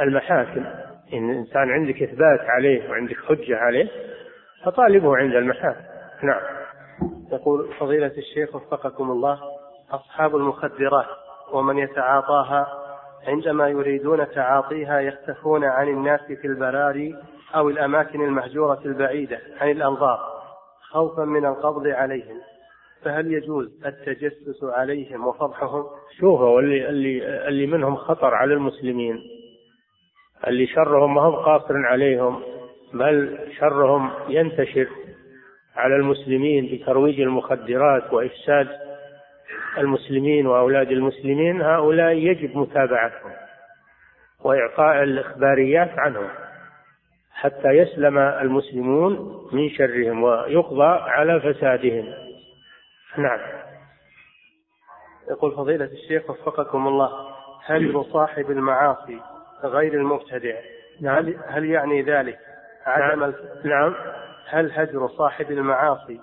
[0.00, 0.64] المحاكم.
[1.12, 3.88] إن إنسان عندك إثبات عليه وعندك حجة عليه
[4.64, 5.84] فطالبه عند المحاكم.
[6.22, 6.40] نعم.
[7.32, 9.40] يقول فضيلة الشيخ وفقكم الله
[9.90, 11.06] أصحاب المخدرات
[11.52, 12.66] ومن يتعاطاها
[13.26, 17.16] عندما يريدون تعاطيها يختفون عن الناس في البراري
[17.54, 20.18] أو الأماكن المهجورة البعيدة عن الأنظار
[20.80, 22.40] خوفا من القبض عليهم
[23.02, 25.84] فهل يجوز التجسس عليهم وفضحهم؟
[26.20, 29.22] شوفوا اللي اللي اللي منهم خطر على المسلمين
[30.46, 32.42] اللي شرهم ما هو قاصر عليهم
[32.94, 34.88] بل شرهم ينتشر
[35.76, 38.68] على المسلمين بترويج المخدرات وإفساد
[39.78, 43.32] المسلمين وأولاد المسلمين هؤلاء يجب متابعتهم
[44.44, 46.28] وإعطاء الإخباريات عنهم
[47.40, 52.14] حتى يسلم المسلمون من شرهم ويقضى على فسادهم.
[53.16, 53.40] نعم.
[55.30, 57.10] يقول فضيلة الشيخ وفقكم الله
[57.64, 59.20] هل صاحب المعاصي
[59.64, 60.54] غير المبتدع؟
[61.00, 61.34] نعم.
[61.46, 62.38] هل يعني ذلك؟
[62.86, 63.32] عدم نعم.
[63.64, 63.94] نعم.
[64.48, 66.20] هل هجر صاحب المعاصي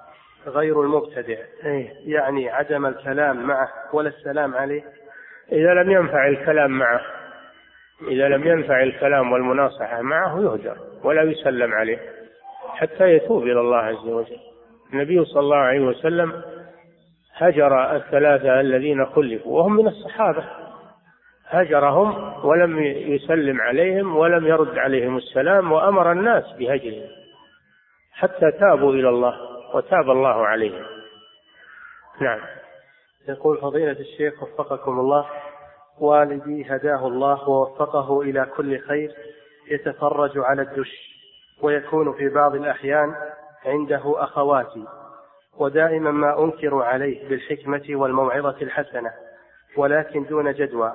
[0.47, 4.83] غير المبتدع؟ أيه؟ يعني عدم الكلام معه ولا السلام عليه؟
[5.51, 7.01] إذا لم ينفع الكلام معه
[8.01, 10.77] إذا لم ينفع الكلام والمناصحة معه يهجر.
[11.03, 11.99] ولا يسلم عليه
[12.67, 14.37] حتى يتوب إلى الله عز وجل.
[14.93, 16.41] النبي صلى الله عليه وسلم
[17.37, 20.43] هجر الثلاثة الذين خلفوا وهم من الصحابة.
[21.47, 27.09] هجرهم ولم يسلم عليهم ولم يرد عليهم السلام وأمر الناس بهجرهم
[28.13, 29.35] حتى تابوا إلى الله
[29.75, 30.85] وتاب الله عليهم.
[32.21, 32.39] نعم.
[33.29, 35.25] يقول فضيلة الشيخ وفقكم الله
[35.99, 39.11] والدي هداه الله ووفقه إلى كل خير
[39.71, 41.15] يتفرج على الدش
[41.61, 43.15] ويكون في بعض الأحيان
[43.65, 44.85] عنده أخواتي
[45.57, 49.11] ودائما ما أنكر عليه بالحكمة والموعظة الحسنة
[49.77, 50.93] ولكن دون جدوى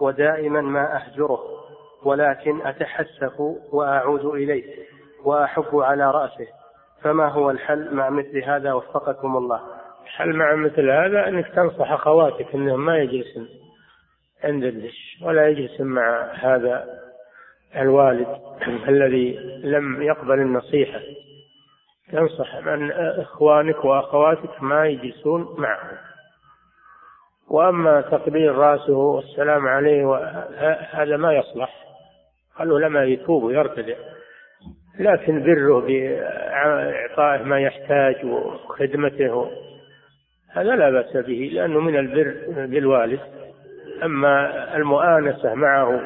[0.00, 1.40] ودائما ما أهجره
[2.02, 3.40] ولكن أتحسف
[3.72, 4.64] وأعود إليه
[5.24, 6.46] وأحب على رأسه.
[7.02, 9.60] فما هو الحل مع مثل هذا؟ وفقكم الله.
[10.04, 13.48] الحل مع مثل هذا أنك تنصح أخواتك أنهم ما يجلسن
[14.44, 17.07] عند الدش ولا يجلسن مع هذا
[17.76, 18.26] الوالد
[18.88, 21.00] الذي لم يقبل النصيحة
[22.12, 25.90] تنصح من إخوانك وأخواتك ما يجلسون معه.
[27.50, 30.16] وأما تقبيل رأسه والسلام عليه
[30.90, 31.74] هذا ما يصلح.
[32.58, 33.94] قالوا لما يتوب ويرتدع.
[34.98, 39.50] لكن بره بإعطائه ما يحتاج وخدمته.
[40.52, 42.34] هذا لا بأس به لأنه من البر
[42.66, 43.20] بالوالد.
[44.04, 46.00] أما المؤانسة معه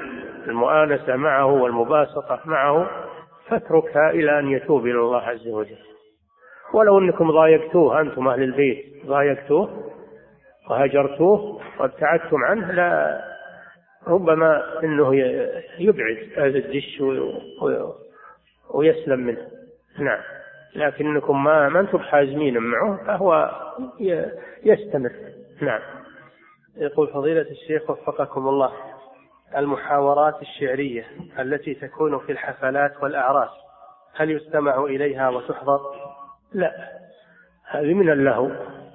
[0.48, 2.90] المؤانسة معه والمباسطة معه
[3.48, 5.78] فاتركها إلى أن يتوب إلى الله عز وجل.
[6.74, 9.92] ولو أنكم ضايقتوه أنتم أهل البيت ضايقتوه
[10.70, 13.20] وهجرتوه وابتعدتم عنه لا
[14.08, 15.14] ربما أنه
[15.78, 17.02] يبعد هذا الدش
[18.74, 19.48] ويسلم منه.
[19.98, 20.20] نعم.
[20.74, 23.50] لكنكم ما ما أنتم حازمين معه فهو
[24.64, 25.12] يستمر.
[25.60, 25.80] نعم.
[26.76, 28.72] يقول فضيلة الشيخ وفقكم الله.
[29.56, 31.04] المحاورات الشعرية
[31.38, 33.50] التي تكون في الحفلات والأعراس.
[34.14, 35.80] هل يستمع إليها وتحضر؟
[36.52, 36.72] لا.
[37.70, 38.50] هذه من اللهو.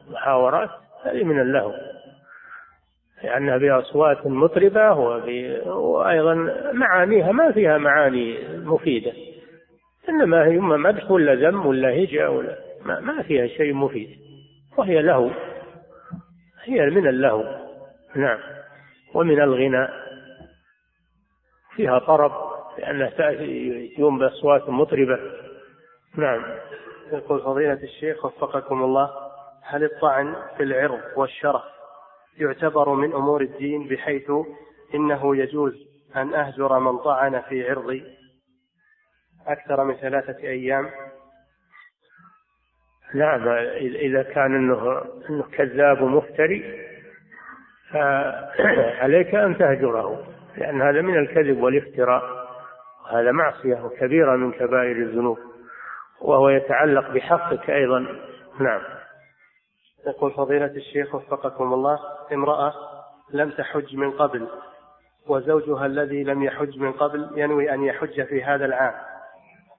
[0.10, 0.70] محاورات
[1.04, 1.74] هذه من اللهو.
[3.24, 4.92] لأنها بأصوات مطربة
[5.68, 6.34] وأيضا
[6.74, 9.14] معانيها ما فيها معاني مفيدة.
[10.10, 14.10] إنما هي مدح ولا ذم ولا هجاء ولا ما, ما فيها شيء مفيد.
[14.78, 15.30] وهي لهو.
[16.64, 17.44] هي من اللهو.
[18.16, 18.40] نعم.
[19.14, 20.07] ومن الغناء.
[21.78, 22.32] فيها طرب
[22.78, 23.32] لأنها
[24.00, 25.20] يوم بأصوات مطربة.
[26.16, 26.44] نعم.
[27.12, 29.10] يقول فضيلة الشيخ وفقكم الله
[29.64, 31.62] هل الطعن في العرض والشرف
[32.38, 34.32] يعتبر من أمور الدين بحيث
[34.96, 35.74] إنه يجوز
[36.16, 38.04] أن أهجر من طعن في عرضي؟
[39.48, 40.90] أكثر من ثلاثة أيام.
[43.14, 43.48] نعم
[43.78, 46.88] إذا كان أنه, إنه كذاب ومفتري
[47.92, 50.37] فعليك أن تهجره.
[50.58, 52.24] لأن هذا من الكذب والافتراء
[53.06, 55.38] وهذا معصية وكبيرة من كبائر الذنوب
[56.22, 58.00] وهو يتعلق بحقك أيضا.
[58.60, 58.82] نعم.
[60.08, 62.00] يقول فضيلة الشيخ وفقكم الله
[62.34, 62.74] امرأة
[63.34, 64.48] لم تحج من قبل
[65.28, 68.94] وزوجها الذي لم يحج من قبل ينوي أن يحج في هذا العام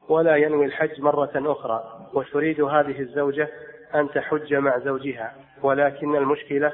[0.08, 3.48] ولا ينوي الحج مرة أخرى وتريد هذه الزوجة
[3.94, 6.72] أن تحج مع زوجها ولكن المشكلة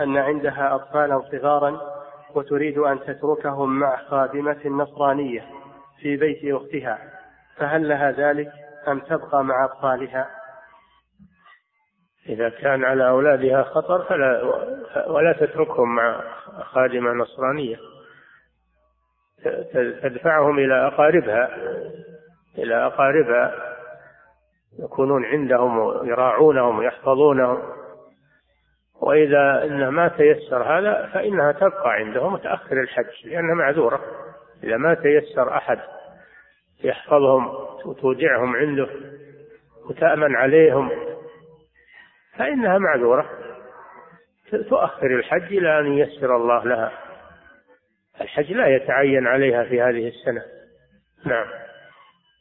[0.00, 1.97] أن عندها أطفالا صغارا
[2.34, 5.44] وتريد أن تتركهم مع خادمة نصرانية
[6.00, 6.98] في بيت أختها
[7.56, 8.52] فهل لها ذلك
[8.88, 10.30] أم تبقى مع أطفالها
[12.28, 14.42] إذا كان على أولادها خطر فلا
[15.06, 16.20] ولا تتركهم مع
[16.62, 17.76] خادمة نصرانية.
[20.02, 21.56] تدفعهم إلى أقاربها
[22.58, 23.54] إلى أقاربها
[24.78, 27.58] يكونون عندهم ويراعونهم ويحفظونهم
[29.00, 34.00] وإذا إنه ما تيسر هذا فإنها تبقى عندهم وتأخر الحج لأنها معذورة.
[34.64, 35.78] إذا ما تيسر أحد
[36.84, 37.46] يحفظهم
[37.84, 38.88] وتودعهم عنده
[39.90, 40.90] وتأمن عليهم
[42.38, 43.30] فإنها معذورة.
[44.50, 46.92] تؤخر الحج إلى أن ييسر الله لها.
[48.20, 50.42] الحج لا يتعين عليها في هذه السنة.
[51.26, 51.46] نعم.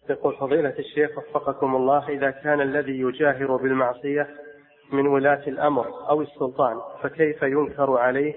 [0.09, 4.27] يقول فضيلة الشيخ وفقكم الله إذا كان الذي يجاهر بالمعصية
[4.91, 8.33] من ولاة الأمر أو السلطان فكيف ينكر عليه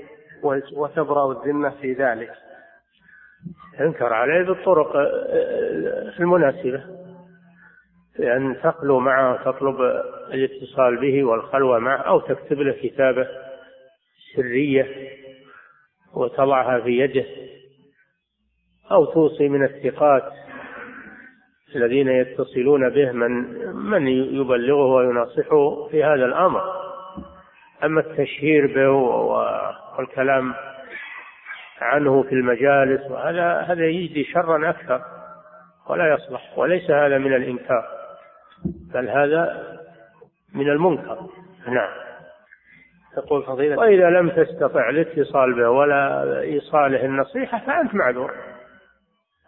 [0.77, 2.33] وتبرأ الذمة في ذلك؟
[3.81, 4.97] ينكر عليه بالطرق
[6.21, 6.85] المناسبة.
[8.19, 9.81] بأن تخلو معه تطلب
[10.33, 13.29] الاتصال به والخلوة معه أو تكتب له كتابة
[14.37, 15.11] سرية
[16.15, 17.27] وتضعها في يده
[18.93, 20.33] أو توصي من الثقات.
[21.77, 23.31] الذين يتصلون به من
[23.75, 26.63] من يبلغه ويناصحه في هذا الأمر.
[27.85, 28.91] أما التشهير به
[29.99, 30.55] والكلام
[31.81, 35.01] عنه في المجالس وهذا هذا يجدي شرا أكثر
[35.89, 37.85] ولا يصلح وليس هذا من الإنكار
[38.95, 39.77] بل هذا
[40.55, 41.19] من المنكر.
[41.67, 41.91] نعم.
[43.17, 48.50] تقول فضيلة وإذا لم تستطع الاتصال به ولا إيصاله النصيحة فأنت معذور.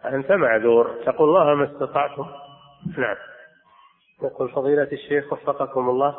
[0.04, 0.90] أنت معذور.
[1.00, 2.26] اتقوا الله ما استطعتم.
[2.98, 3.16] نعم.
[4.22, 6.14] يقول فضيلة الشيخ وفقكم الله.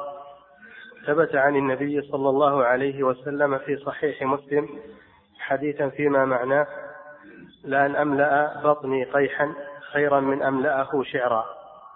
[1.08, 4.70] ثبت عن النبي صلى الله عليه وسلم في صحيح مسلم
[5.40, 6.68] حديثا فيما معناه
[7.64, 9.54] لأن أملأ بطني قيحا
[9.92, 11.46] خيرا من أملأه شعرا.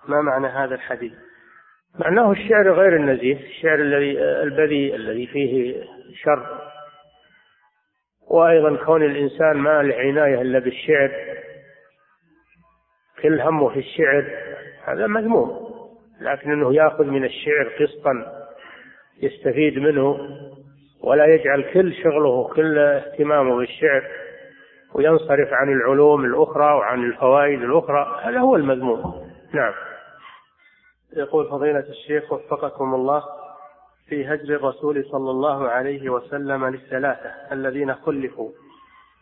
[0.07, 1.13] ما معنى هذا الحديث؟
[1.99, 3.39] معناه الشعر غير النزيه.
[3.39, 5.83] الشعر الذي البذيء الذي فيه
[6.23, 6.61] شر.
[8.27, 11.26] وأيضا كون الإنسان ما له عناية إلا بالشعر.
[13.21, 14.25] كل همه في الشعر
[14.83, 15.67] هذا مذموم
[16.21, 18.25] لكن إنه يأخذ من الشعر قسطا
[19.21, 20.17] يستفيد منه
[21.03, 24.03] ولا يجعل كل شغله كل اهتمامه بالشعر
[24.93, 29.29] وينصرف عن العلوم الأخرى وعن الفوائد الأخرى هذا هو المذموم.
[29.53, 29.73] نعم.
[31.13, 33.23] يقول فضيلة الشيخ وفقكم الله
[34.09, 38.49] في هجر الرسول صلى الله عليه وسلم للثلاثة الذين خلفوا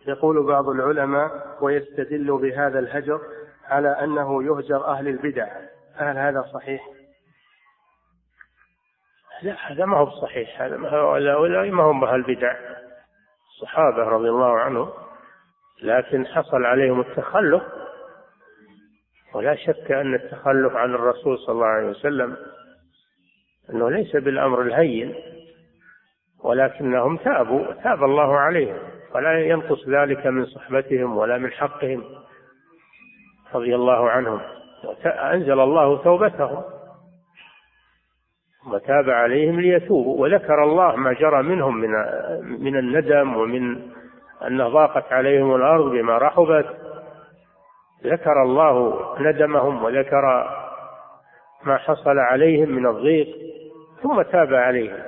[0.08, 3.22] يقول بعض العلماء ويستدل بهذا الهجر
[3.70, 5.47] على أنه يهجر أهل البدع.
[5.95, 6.82] هل هذا صحيح؟
[9.41, 10.61] لا هذا ما هو صحيح.
[10.61, 12.55] هذا ما هؤلاء ما هم أهل البدع.
[13.51, 14.89] الصحابة رضي الله عنهم
[15.84, 17.63] لكن حصل عليهم التخلف.
[19.34, 22.38] ولا شك أن التخلف عن الرسول صلى الله عليه وسلم
[23.70, 25.16] أنه ليس بالأمر الهين
[26.43, 28.78] ولكنهم تابوا تاب الله عليهم
[29.16, 32.03] ولا ينقص ذلك من صحبتهم ولا من حقهم.
[33.56, 34.41] رضي الله عنهم.
[35.06, 36.64] أنزل الله توبتهم
[38.72, 40.22] وتاب عليهم ليتوبوا.
[40.22, 41.89] وذكر الله ما جرى منهم من
[42.64, 43.78] من الندم ومن
[44.47, 46.66] أن ضاقت عليهم الأرض بما رحبت.
[48.03, 50.49] ذكر الله ندمهم وذكر
[51.64, 53.28] ما حصل عليهم من الضيق.
[54.03, 54.99] ثم تاب عليهم.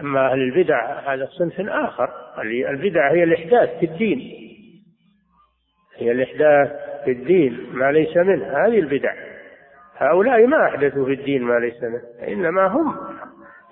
[0.00, 2.10] أما أهل البدع هذا صنف آخر.
[2.70, 4.42] البدع هي الإحداث في الدين.
[6.02, 6.72] هي الإحداث
[7.04, 9.14] في الدين ما ليس منه هذه البدع.
[9.96, 12.96] هؤلاء ما أحدثوا في الدين ما ليس منه إنما هم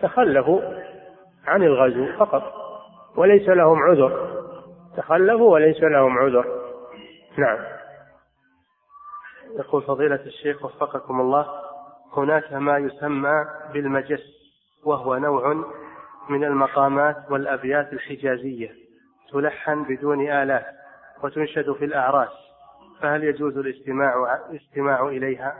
[0.02, 0.60] تخلفوا
[1.46, 2.42] عن الغزو فقط
[3.16, 4.40] وليس لهم عذر.
[4.96, 6.46] تخلفوا وليس لهم عذر.
[7.38, 7.58] نعم.
[9.58, 11.46] يقول فضيلة الشيخ وفقكم الله
[12.16, 14.22] هناك ما يسمى بالمجس
[14.84, 15.64] وهو نوع
[16.28, 18.70] من المقامات والأبيات الحجازية
[19.32, 20.79] تلحن بدون آلات.
[21.22, 22.50] وتنشد في الأعراس
[23.00, 25.54] فهل يجوز الاستماع الاستماع إليها؟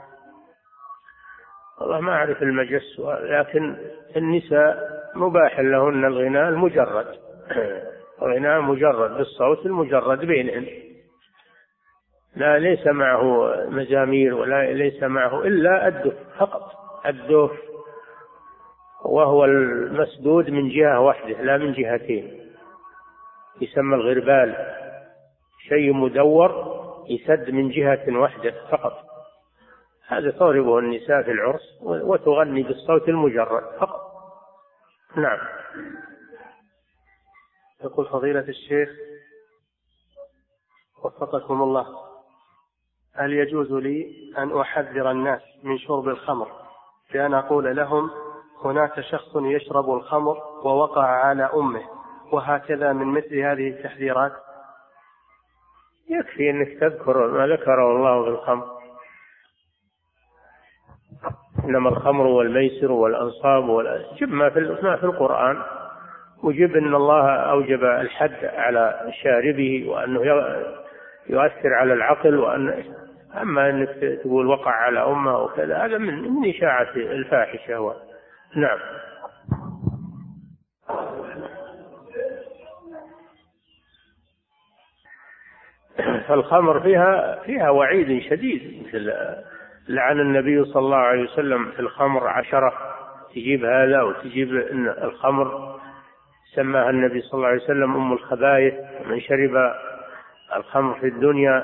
[1.81, 3.75] والله ما أعرف المجس لكن
[4.17, 7.07] النساء مباح لهن الغناء المجرد.
[8.21, 10.67] الغناء مجرد بالصوت المجرد بينهن.
[12.35, 16.71] لا ليس معه مزامير ولا ليس معه إلا الدف فقط.
[17.05, 17.51] الدف
[19.05, 22.51] وهو المسدود من جهة واحدة لا من جهتين.
[23.61, 24.80] يسمى الغربال.
[25.71, 26.51] شيء مدور
[27.09, 28.93] يسد من جهة واحدة فقط.
[30.07, 34.01] هذا تضربه النساء في العرس وتغني بالصوت المجرد فقط.
[35.15, 35.39] نعم.
[37.83, 38.89] يقول فضيلة الشيخ
[41.03, 41.87] وفقكم الله
[43.15, 46.51] هل يجوز لي أن أحذر الناس من شرب الخمر
[47.13, 48.11] بأن أقول لهم
[48.63, 51.83] هناك شخص يشرب الخمر ووقع على أمه
[52.31, 54.50] وهكذا من مثل هذه التحذيرات؟
[56.09, 58.65] يكفي أنك تذكر ما ذكره الله في الخمر.
[61.65, 63.85] إنما الخمر والميسر والأنصاب
[64.21, 65.61] جب ما في ما في القرآن.
[66.43, 70.21] وجب أن الله أوجب الحد على شاربه وأنه
[71.29, 72.83] يؤثر على العقل وأن
[73.41, 77.93] أما أنك تقول وقع على أمة وكذا هذا من من إشاعة الفاحشة و...
[78.55, 78.79] نعم.
[86.27, 89.13] فالخمر فيها فيها وعيد شديد مثل
[89.89, 92.73] لعن النبي صلى الله عليه وسلم في الخمر عشرة
[93.35, 94.55] تجيب هذا وتجيب
[95.03, 95.79] الخمر
[96.55, 98.73] سماها النبي صلى الله عليه وسلم أم الخبائث
[99.05, 99.73] من شرب
[100.55, 101.63] الخمر في الدنيا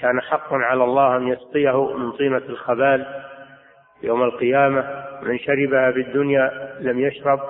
[0.00, 3.06] كان حقا على الله أن يسقيه من طينة الخبال
[4.02, 7.40] يوم القيامة من شربها في الدنيا لم يشرب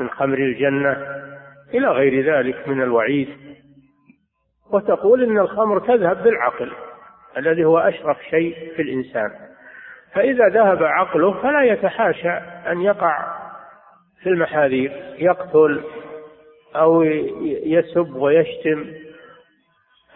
[0.00, 1.20] من خمر الجنة
[1.74, 3.28] إلى غير ذلك من الوعيد.
[4.72, 6.72] وتقول إن الخمر تذهب بالعقل
[7.36, 9.30] الذي هو أشرف شيء في الإنسان.
[10.14, 12.30] فإذا ذهب عقله فلا يتحاشى
[12.70, 13.34] أن يقع
[14.22, 15.84] في المحاذير يقتل
[16.76, 17.02] أو
[17.42, 18.86] يسب ويشتم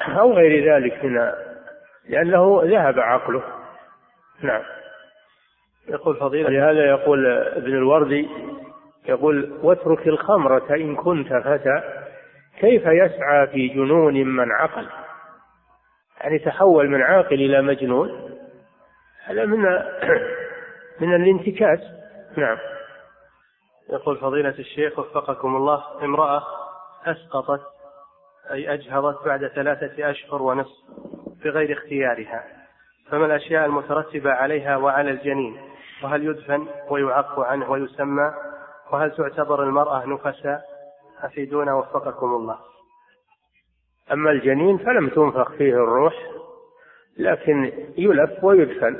[0.09, 1.33] أو غير ذلك من
[2.09, 3.43] لأنه ذهب عقله.
[4.43, 4.63] نعم.
[5.89, 8.29] يقول فضيلة لهذا يقول ابن الوردي
[9.09, 12.04] يقول واترك الخمرة إن كنت فتى
[12.61, 14.89] كيف يسعى في جنون من عقل؟
[16.21, 18.31] يعني تحول من عاقل إلى مجنون؟
[19.25, 19.59] هذا من
[21.01, 21.81] من الانتكاس.
[22.37, 22.59] نعم.
[23.91, 26.43] يقول فضيلة الشيخ وفقكم الله امرأة
[27.07, 27.63] أسقطت
[28.51, 30.85] أي أجهضت بعد ثلاثة أشهر ونصف
[31.45, 32.45] بغير اختيارها
[33.11, 35.61] فما الأشياء المترتبة عليها وعلى الجنين؟
[36.03, 38.35] وهل يدفن ويعق عنه ويسمى؟
[38.93, 40.74] وهل تعتبر المرأة نفساء
[41.25, 42.59] أفيدونا وفقكم الله.
[44.13, 46.15] أما الجنين فلم تنفخ فيه الروح
[47.19, 48.97] لكن يلف ويدفن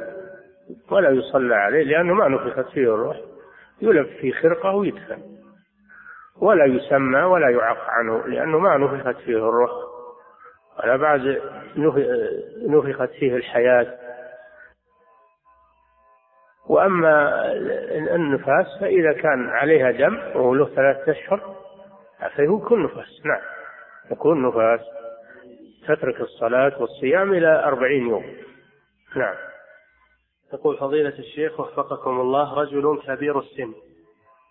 [0.91, 3.17] ولا يصلى عليه لأنه ما نفخت فيه الروح.
[3.83, 5.23] يلف في خرقة ويدفن.
[6.41, 9.71] ولا يسمى ولا يعق عنه لأنه ما نفخت فيه الروح.
[10.79, 11.41] ولا بعد
[12.67, 13.99] نفخت فيه الحياة.
[16.69, 17.45] وأما
[18.15, 21.54] النفاس فإذا كان عليها دم وهو له ثلاثة أشهر
[22.37, 23.43] فيكون نفاس نعم.
[24.11, 24.81] يكون نفاس
[25.89, 28.37] تترك الصلاة والصيام إلى أربعين يوم.
[29.17, 29.35] نعم.
[30.53, 33.75] يقول فضيلة الشيخ وفقكم الله رجل كبير السن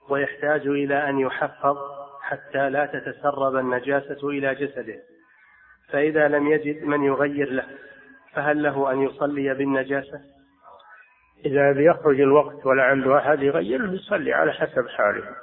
[0.09, 1.77] ويحتاج إلى أن يحفظ
[2.21, 4.99] حتى لا تتسرب النجاسة إلى جسده.
[5.89, 7.67] فإذا لم يجد من يغير له
[8.33, 10.21] فهل له أن يصلي بالنجاسة؟
[11.45, 15.42] إذا بيخرج الوقت ولا عنده أحد يغيره يصلي على حسب حاله.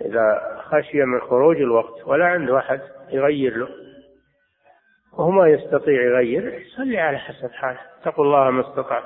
[0.00, 3.68] إذا خشي من خروج الوقت ولا عنده أحد يغير له
[5.12, 9.04] وهو ما يستطيع يغير يصلي على حسب حاله اتقوا الله ما استطعت.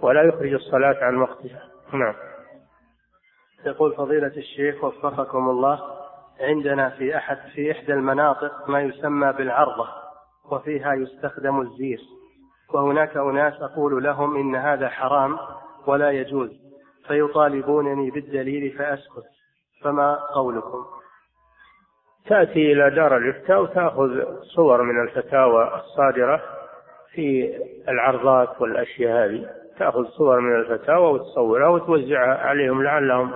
[0.00, 1.62] ولا يخرج الصلاة عن وقتها.
[1.92, 2.14] نعم.
[3.66, 5.80] يقول فضيلة الشيخ وفقكم الله
[6.40, 9.88] عندنا في أحد في إحدى المناطق ما يسمى بالعرضة
[10.50, 12.00] وفيها يستخدم الزير.
[12.74, 15.38] وهناك أناس أقول لهم إن هذا حرام
[15.86, 16.50] ولا يجوز
[17.08, 19.33] فيطالبونني بالدليل فأسكت.
[19.84, 20.84] فما قولكم؟
[22.26, 26.42] تأتي إلى دار الإفتاء وتأخذ صور من الفتاوى الصادرة
[27.12, 27.56] في
[27.88, 29.50] العرضات والأشياء هذه.
[29.78, 33.32] تأخذ صور من الفتاوى وتصورها وتوزعها عليهم لعلهم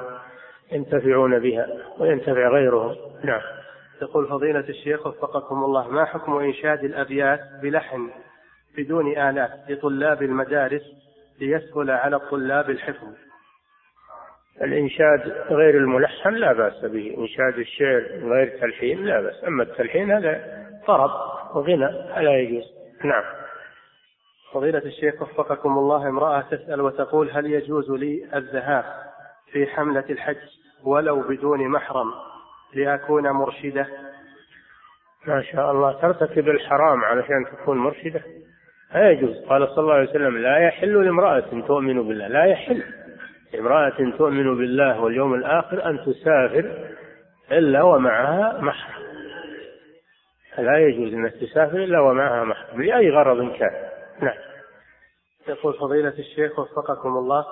[0.73, 1.67] ينتفعون بها
[1.99, 2.97] وينتفع غيرهم.
[3.25, 3.41] نعم.
[4.03, 8.11] يقول فضيلة الشيخ وفقكم الله ما حكم إنشاد الأبيات بلحن
[8.77, 10.83] بدون آلات لطلاب المدارس
[11.41, 13.28] ليسهل على الطلاب الحفظ؟
[14.63, 20.65] الإنشاد غير الملحن لا بأس به إنشاد الشعر غير تلحين لا بأس أما التلحين هذا
[20.87, 21.11] طرب
[21.55, 22.65] وغنى لا يجوز.
[23.05, 23.25] نعم.
[24.53, 28.85] فضيلة الشيخ وفقكم الله امرأة تسأل وتقول هل يجوز لي الذهاب
[29.53, 30.37] في حملة الحج
[30.85, 32.13] ولو بدون محرم
[32.75, 33.87] لأكون مرشدة؟
[35.27, 38.23] ما شاء الله ترتكب الحرام علشان تكون مرشدة؟
[38.95, 39.45] لا يجوز.
[39.49, 42.83] قال صلى الله عليه وسلم لا يحل لامرأة تؤمن بالله لا يحل.
[43.55, 46.95] امرأة تؤمن بالله واليوم الآخر أن تسافر
[47.53, 49.03] إلا ومعها محرم.
[50.59, 53.89] لا يجوز أن تسافر إلا ومعها محرم لأي غرض كان.
[54.23, 54.39] نعم.
[55.49, 57.45] يقول فضيلة الشيخ وفقكم الله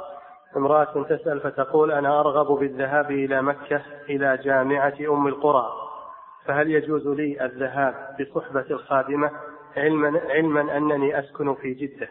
[0.57, 5.73] امرأة تسأل فتقول أنا أرغب بالذهاب إلى مكة إلى جامعة أم القرى
[6.45, 9.31] فهل يجوز لي الذهاب بصحبة الخادمة
[9.77, 12.09] علما علما أنني أسكن في جدة؟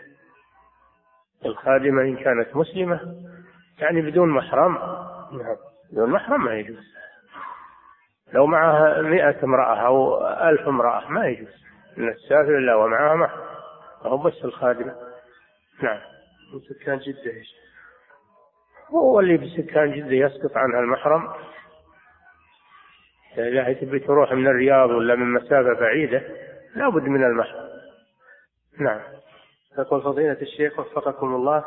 [1.46, 3.00] الخادمة إن كانت مسلمة
[3.80, 4.74] يعني بدون محرم.
[5.32, 5.56] نعم.
[5.92, 6.96] بدون محرم ما يجوز.
[8.34, 11.66] لو معها مئة امرأة أو ألف امرأة ما يجوز.
[11.98, 13.46] أن تسافر إلا ومعها محرم
[14.02, 14.96] وهو بس الخادمة.
[15.82, 16.00] نعم.
[16.54, 17.32] من سكان جدة
[18.90, 21.34] هو اللي بسكان جدة يسقط عنها المحرم.
[23.38, 26.24] إذا تبي تروح من الرياض ولا من مسافة بعيدة
[26.76, 27.70] لابد من المحرم.
[28.80, 29.02] نعم.
[29.78, 31.66] يقول فضيلة الشيخ وفقكم الله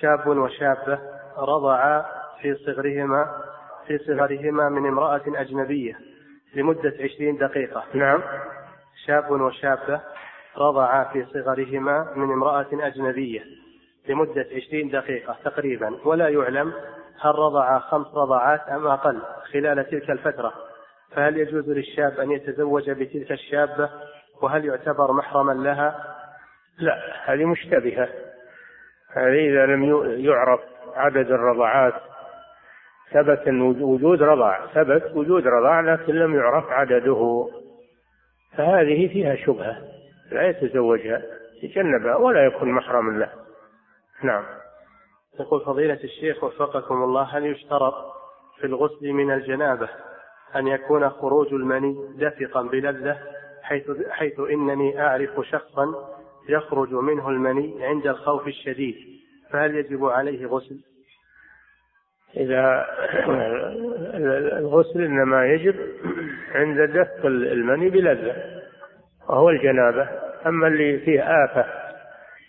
[0.00, 2.04] شاب وشابة رضعا
[2.42, 3.42] في صغرهما
[3.86, 5.98] في صغرهما من امرأة أجنبية
[6.54, 7.84] لمدة عشرين دقيقة.
[7.94, 8.22] نعم.
[9.06, 10.00] شاب وشابة
[10.56, 13.44] رضعا في صغرهما من امرأة أجنبية
[14.08, 15.98] لمدة عشرين دقيقة تقريبا.
[16.04, 16.72] ولا يعلم
[17.20, 19.22] هل رضعا خمس رضعات أم أقل
[19.52, 20.52] خلال تلك الفترة.
[21.12, 23.90] فهل يجوز للشاب أن يتزوج بتلك الشابة؟
[24.42, 26.16] وهل يعتبر محرما لها؟
[26.78, 28.08] لا هذه مشتبهة.
[29.12, 29.84] هذه إذا لم
[30.24, 30.60] يعرف
[30.96, 31.94] عدد الرضعات
[33.12, 33.48] ثبت
[33.82, 37.48] وجود رضاع ثبت وجود رضاع لكن لم يعرف عدده.
[38.56, 39.76] فهذه فيها شبهة
[40.32, 41.22] لا يتزوجها
[41.62, 43.32] يتجنبها ولا يكون محرما له.
[44.22, 44.44] نعم.
[45.40, 47.94] يقول فضيلة الشيخ وفقكم الله هل يشترط
[48.60, 49.88] في الغسل من الجنابة
[50.56, 53.18] أن يكون خروج المني دفقا بلذة
[53.62, 55.86] حيث, حيث إنني أعرف شخصا
[56.48, 59.15] يخرج منه المني عند الخوف الشديد؟
[59.50, 60.80] فهل يجب عليه غسل؟
[62.36, 62.86] إذا
[64.58, 65.74] الغسل إنما يجب
[66.54, 68.36] عند دفق المني بلذة
[69.28, 70.08] وهو الجنابة.
[70.46, 71.66] أما اللي فيه آفة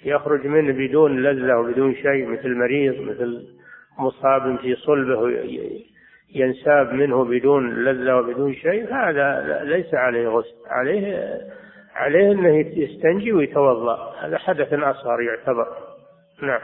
[0.05, 3.47] يخرج منه بدون لذة وبدون شيء مثل مريض مثل
[3.99, 5.31] مصاب في صلبة
[6.35, 10.55] ينساب منه بدون لذة وبدون شيء هذا ليس عليه غسل.
[10.67, 11.37] عليه
[11.95, 14.15] عليه إنه يستنجي ويتوضأ.
[14.19, 15.67] هذا حدث أصغر يعتبر.
[16.41, 16.61] نعم.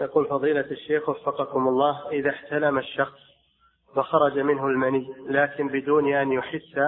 [0.00, 3.20] يقول فضيلة الشيخ وفقكم الله إذا احتلم الشخص
[3.96, 6.78] وخرج منه المني لكن بدون أن يحس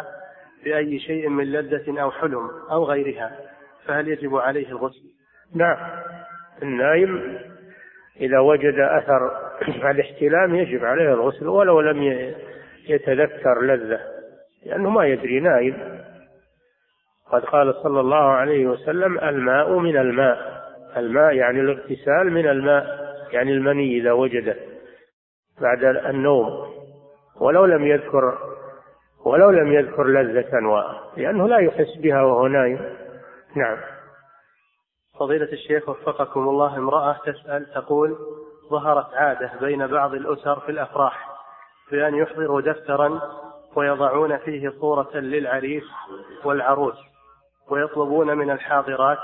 [0.64, 3.38] بأي شيء من لذة أو حلم أو غيرها
[3.84, 5.04] فهل يجب عليه الغسل؟
[5.54, 5.76] نعم.
[6.62, 7.38] النايم
[8.20, 9.30] إذا وجد أثر
[9.90, 12.02] الاحتلام يجب عليه الغسل ولو لم
[12.88, 14.00] يتذكر لذة
[14.66, 15.98] لأنه ما يدري نايم.
[17.30, 20.57] قد قال صلى الله عليه وسلم الماء من الماء.
[20.97, 24.56] الماء يعني الاغتسال من الماء يعني المني إذا وجده
[25.60, 26.69] بعد النوم.
[27.40, 28.39] ولو لم يذكر
[29.24, 30.82] ولو لم يذكر لذة و...
[31.16, 32.81] لأنه لا يحس بها وهو نايم.
[33.56, 33.78] نعم.
[35.19, 38.16] فضيلة الشيخ وفقكم الله امرأة تسأل تقول
[38.70, 41.28] ظهرت عادة بين بعض الأسر في الأفراح
[41.90, 43.20] بأن يحضروا دفترا
[43.77, 45.85] ويضعون فيه صورة للعريس
[46.44, 46.97] والعروس
[47.70, 49.19] ويطلبون من الحاضرات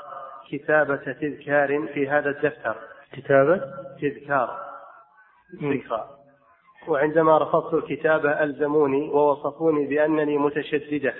[0.50, 2.76] كتابة تذكار في هذا الدفتر.
[3.12, 3.60] كتابة؟
[4.00, 4.64] تذكار.
[5.62, 6.08] ذكرى
[6.88, 11.14] وعندما رفضت الكتابة ألزموني ووصفوني بأنني متشددة.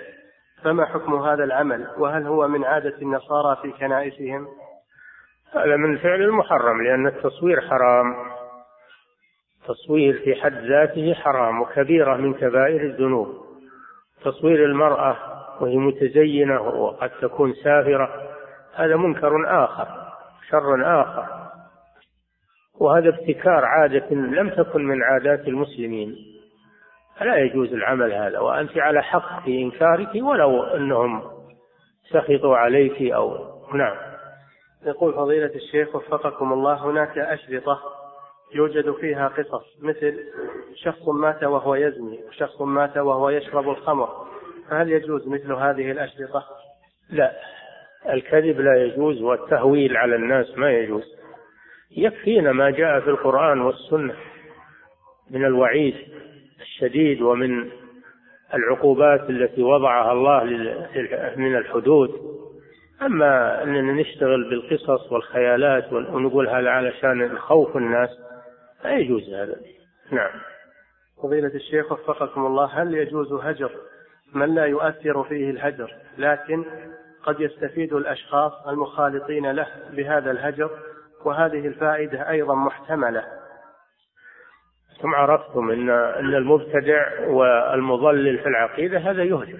[0.63, 4.47] فما حكم هذا العمل؟ وهل هو من عادة النصارى في كنائسهم؟
[5.53, 8.15] هذا من فعل المحرم لأن التصوير حرام.
[9.67, 13.45] تصوير في حد ذاته حرام وكبيرة من كبائر الذنوب.
[14.23, 15.17] تصوير المرأة
[15.61, 18.34] وهي متزينة وقد تكون سافرة
[18.75, 19.87] هذا منكر آخر
[20.49, 21.25] شر آخر.
[22.79, 26.15] وهذا ابتكار عادة لم تكن من عادات المسلمين.
[27.17, 31.23] فلا يجوز العمل هذا وأنت على حق في إنكارك ولو أنهم
[32.09, 33.37] سخطوا عليك أو
[33.73, 33.97] نعم.
[34.85, 37.79] يقول فضيلة الشيخ وفقكم الله هناك أشرطة
[38.53, 40.19] يوجد فيها قصص مثل
[40.75, 44.09] شخص مات وهو يزني وشخص مات وهو يشرب الخمر.
[44.69, 46.45] فهل يجوز مثل هذه الأشرطة؟
[47.09, 47.31] لا.
[48.09, 51.15] الكذب لا يجوز والتهويل على الناس ما يجوز.
[51.97, 54.15] يكفينا ما جاء في القرآن والسنة
[55.31, 55.95] من الوعيد
[56.61, 57.69] الشديد ومن
[58.53, 60.43] العقوبات التي وضعها الله
[61.35, 62.35] من الحدود.
[63.01, 68.09] أما أننا نشتغل بالقصص والخيالات ونقول هذا علشان خوف الناس
[68.83, 69.55] لا يجوز هذا.
[70.11, 70.31] نعم.
[71.23, 73.71] فضيلة الشيخ وفقكم الله هل يجوز هجر
[74.33, 76.65] من لا يؤثر فيه الهجر؟ لكن
[77.25, 80.69] قد يستفيد الأشخاص المخالطين له بهذا الهجر
[81.25, 83.23] وهذه الفائدة أيضا محتملة.
[85.01, 89.59] ثم عرفتم أن أن المبتدع والمضلل في العقيدة هذا يهجر.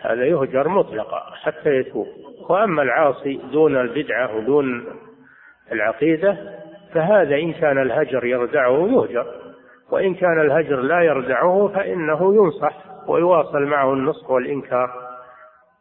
[0.00, 2.06] هذا يهجر مطلقا حتى يتوب.
[2.48, 4.86] وأما العاصي دون البدعة ودون
[5.72, 6.36] العقيدة
[6.94, 9.26] فهذا إن كان الهجر يردعه يهجر
[9.90, 12.76] وإن كان الهجر لا يردعه فإنه ينصح
[13.08, 15.03] ويواصل معه النصح والإنكار.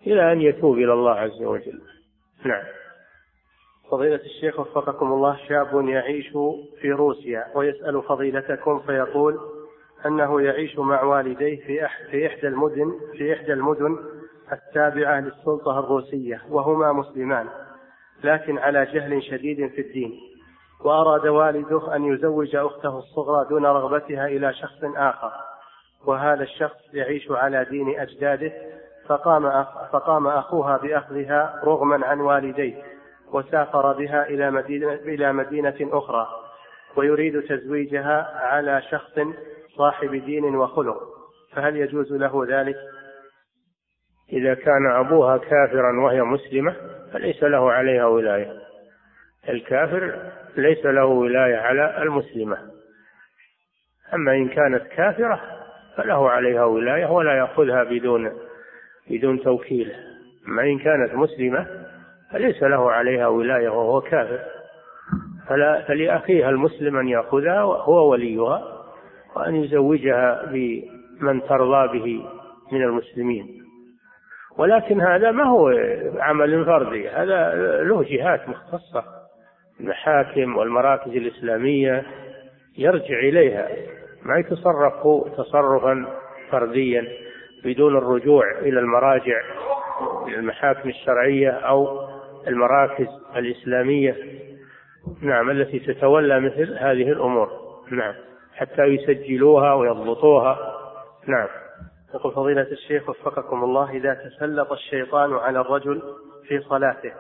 [0.08, 1.82] إلى أن يتوب إلى الله عز وجل.
[2.46, 2.64] نعم.
[3.92, 6.30] فضيلة الشيخ وفقكم الله شاب يعيش
[6.82, 9.40] في روسيا ويسأل فضيلتكم فيقول
[10.06, 13.98] أنه يعيش مع والديه في في إحدى المدن في إحدى المدن
[14.52, 17.48] التابعة للسلطة الروسية وهما مسلمان
[18.24, 20.20] لكن على جهل شديد في الدين.
[20.86, 25.32] وأراد والده أن يزوج أخته الصغرى دون رغبتها إلى شخص آخر
[26.06, 28.54] وهذا الشخص يعيش على دين أجداده
[29.08, 32.84] فقام فقام أخوها بأخذها رغما عن والديه
[33.34, 36.28] وسافر بها إلى مدينة إلى مدينة أخرى
[36.96, 39.20] ويريد تزويجها على شخص
[39.78, 40.98] صاحب دين وخلق.
[41.54, 42.76] فهل يجوز له ذلك؟
[44.34, 46.76] إذا كان أبوها كافرا وهي مسلمة
[47.14, 48.60] فليس له عليها ولاية.
[49.50, 52.58] الكافر ليس له ولاية على المسلمة.
[54.14, 55.42] أما إن كانت كافرة
[55.98, 58.32] فله عليها ولاية ولا يأخذها بدون
[59.10, 59.94] بدون توكيل.
[60.48, 61.68] أما إن كانت مسلمة
[62.32, 64.40] فليس له عليها ولاية وهو كافر.
[65.48, 68.84] فلا فلأخيها المسلم أن يأخذها هو وليها
[69.36, 72.26] وأن يزوجها بمن ترضى به
[72.72, 73.64] من المسلمين.
[74.58, 75.70] ولكن هذا ما هو
[76.20, 77.54] عمل فردي هذا
[77.84, 79.04] له جهات مختصة.
[79.80, 82.06] المحاكم والمراكز الإسلامية
[82.78, 83.68] يرجع إليها
[84.24, 84.94] ما يتصرف
[85.38, 86.06] تصرفا
[86.50, 87.08] فرديا.
[87.64, 89.42] بدون الرجوع إلى المراجع
[90.28, 92.10] إلى المحاكم الشرعية أو
[92.48, 94.18] المراكز الإسلامية.
[95.22, 97.50] نعم التي تتولى مثل هذه الأمور.
[97.92, 98.14] نعم
[98.56, 100.58] حتى يسجلوها ويضبطوها.
[101.28, 101.48] نعم.
[102.14, 106.02] يقول فضيلة الشيخ وفقكم الله إذا تسلط الشيطان على الرجل
[106.48, 107.14] في صلاته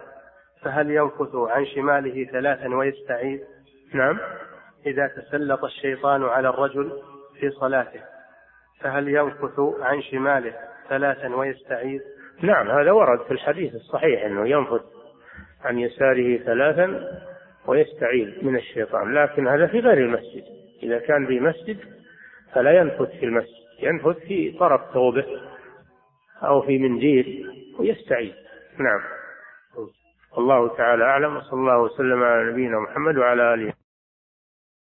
[0.61, 3.39] فهل ينفث عن شماله ثلاثا ويستعيذ؟
[3.93, 4.19] نعم.
[4.85, 6.91] إذا تسلط الشيطان على الرجل
[7.39, 8.12] في صلاته
[8.83, 10.53] فهل ينفث عن شماله
[10.89, 12.01] ثلاثا ويستعيذ؟
[12.41, 14.81] نعم هذا ورد في الحديث الصحيح أنه ينفث
[15.63, 17.11] عن يساره ثلاثا
[17.67, 20.43] ويستعيذ من الشيطان لكن هذا في غير المسجد.
[20.83, 21.77] إذا كان في مسجد
[22.53, 25.25] فلا ينفث في المسجد ينفث في طرف ثوبه
[26.43, 27.49] أو في منديل
[27.79, 28.33] ويستعيذ
[28.77, 29.01] نعم.
[30.37, 33.73] الله تعالى أعلم وصلى الله وسلم على نبينا محمد وعلى آله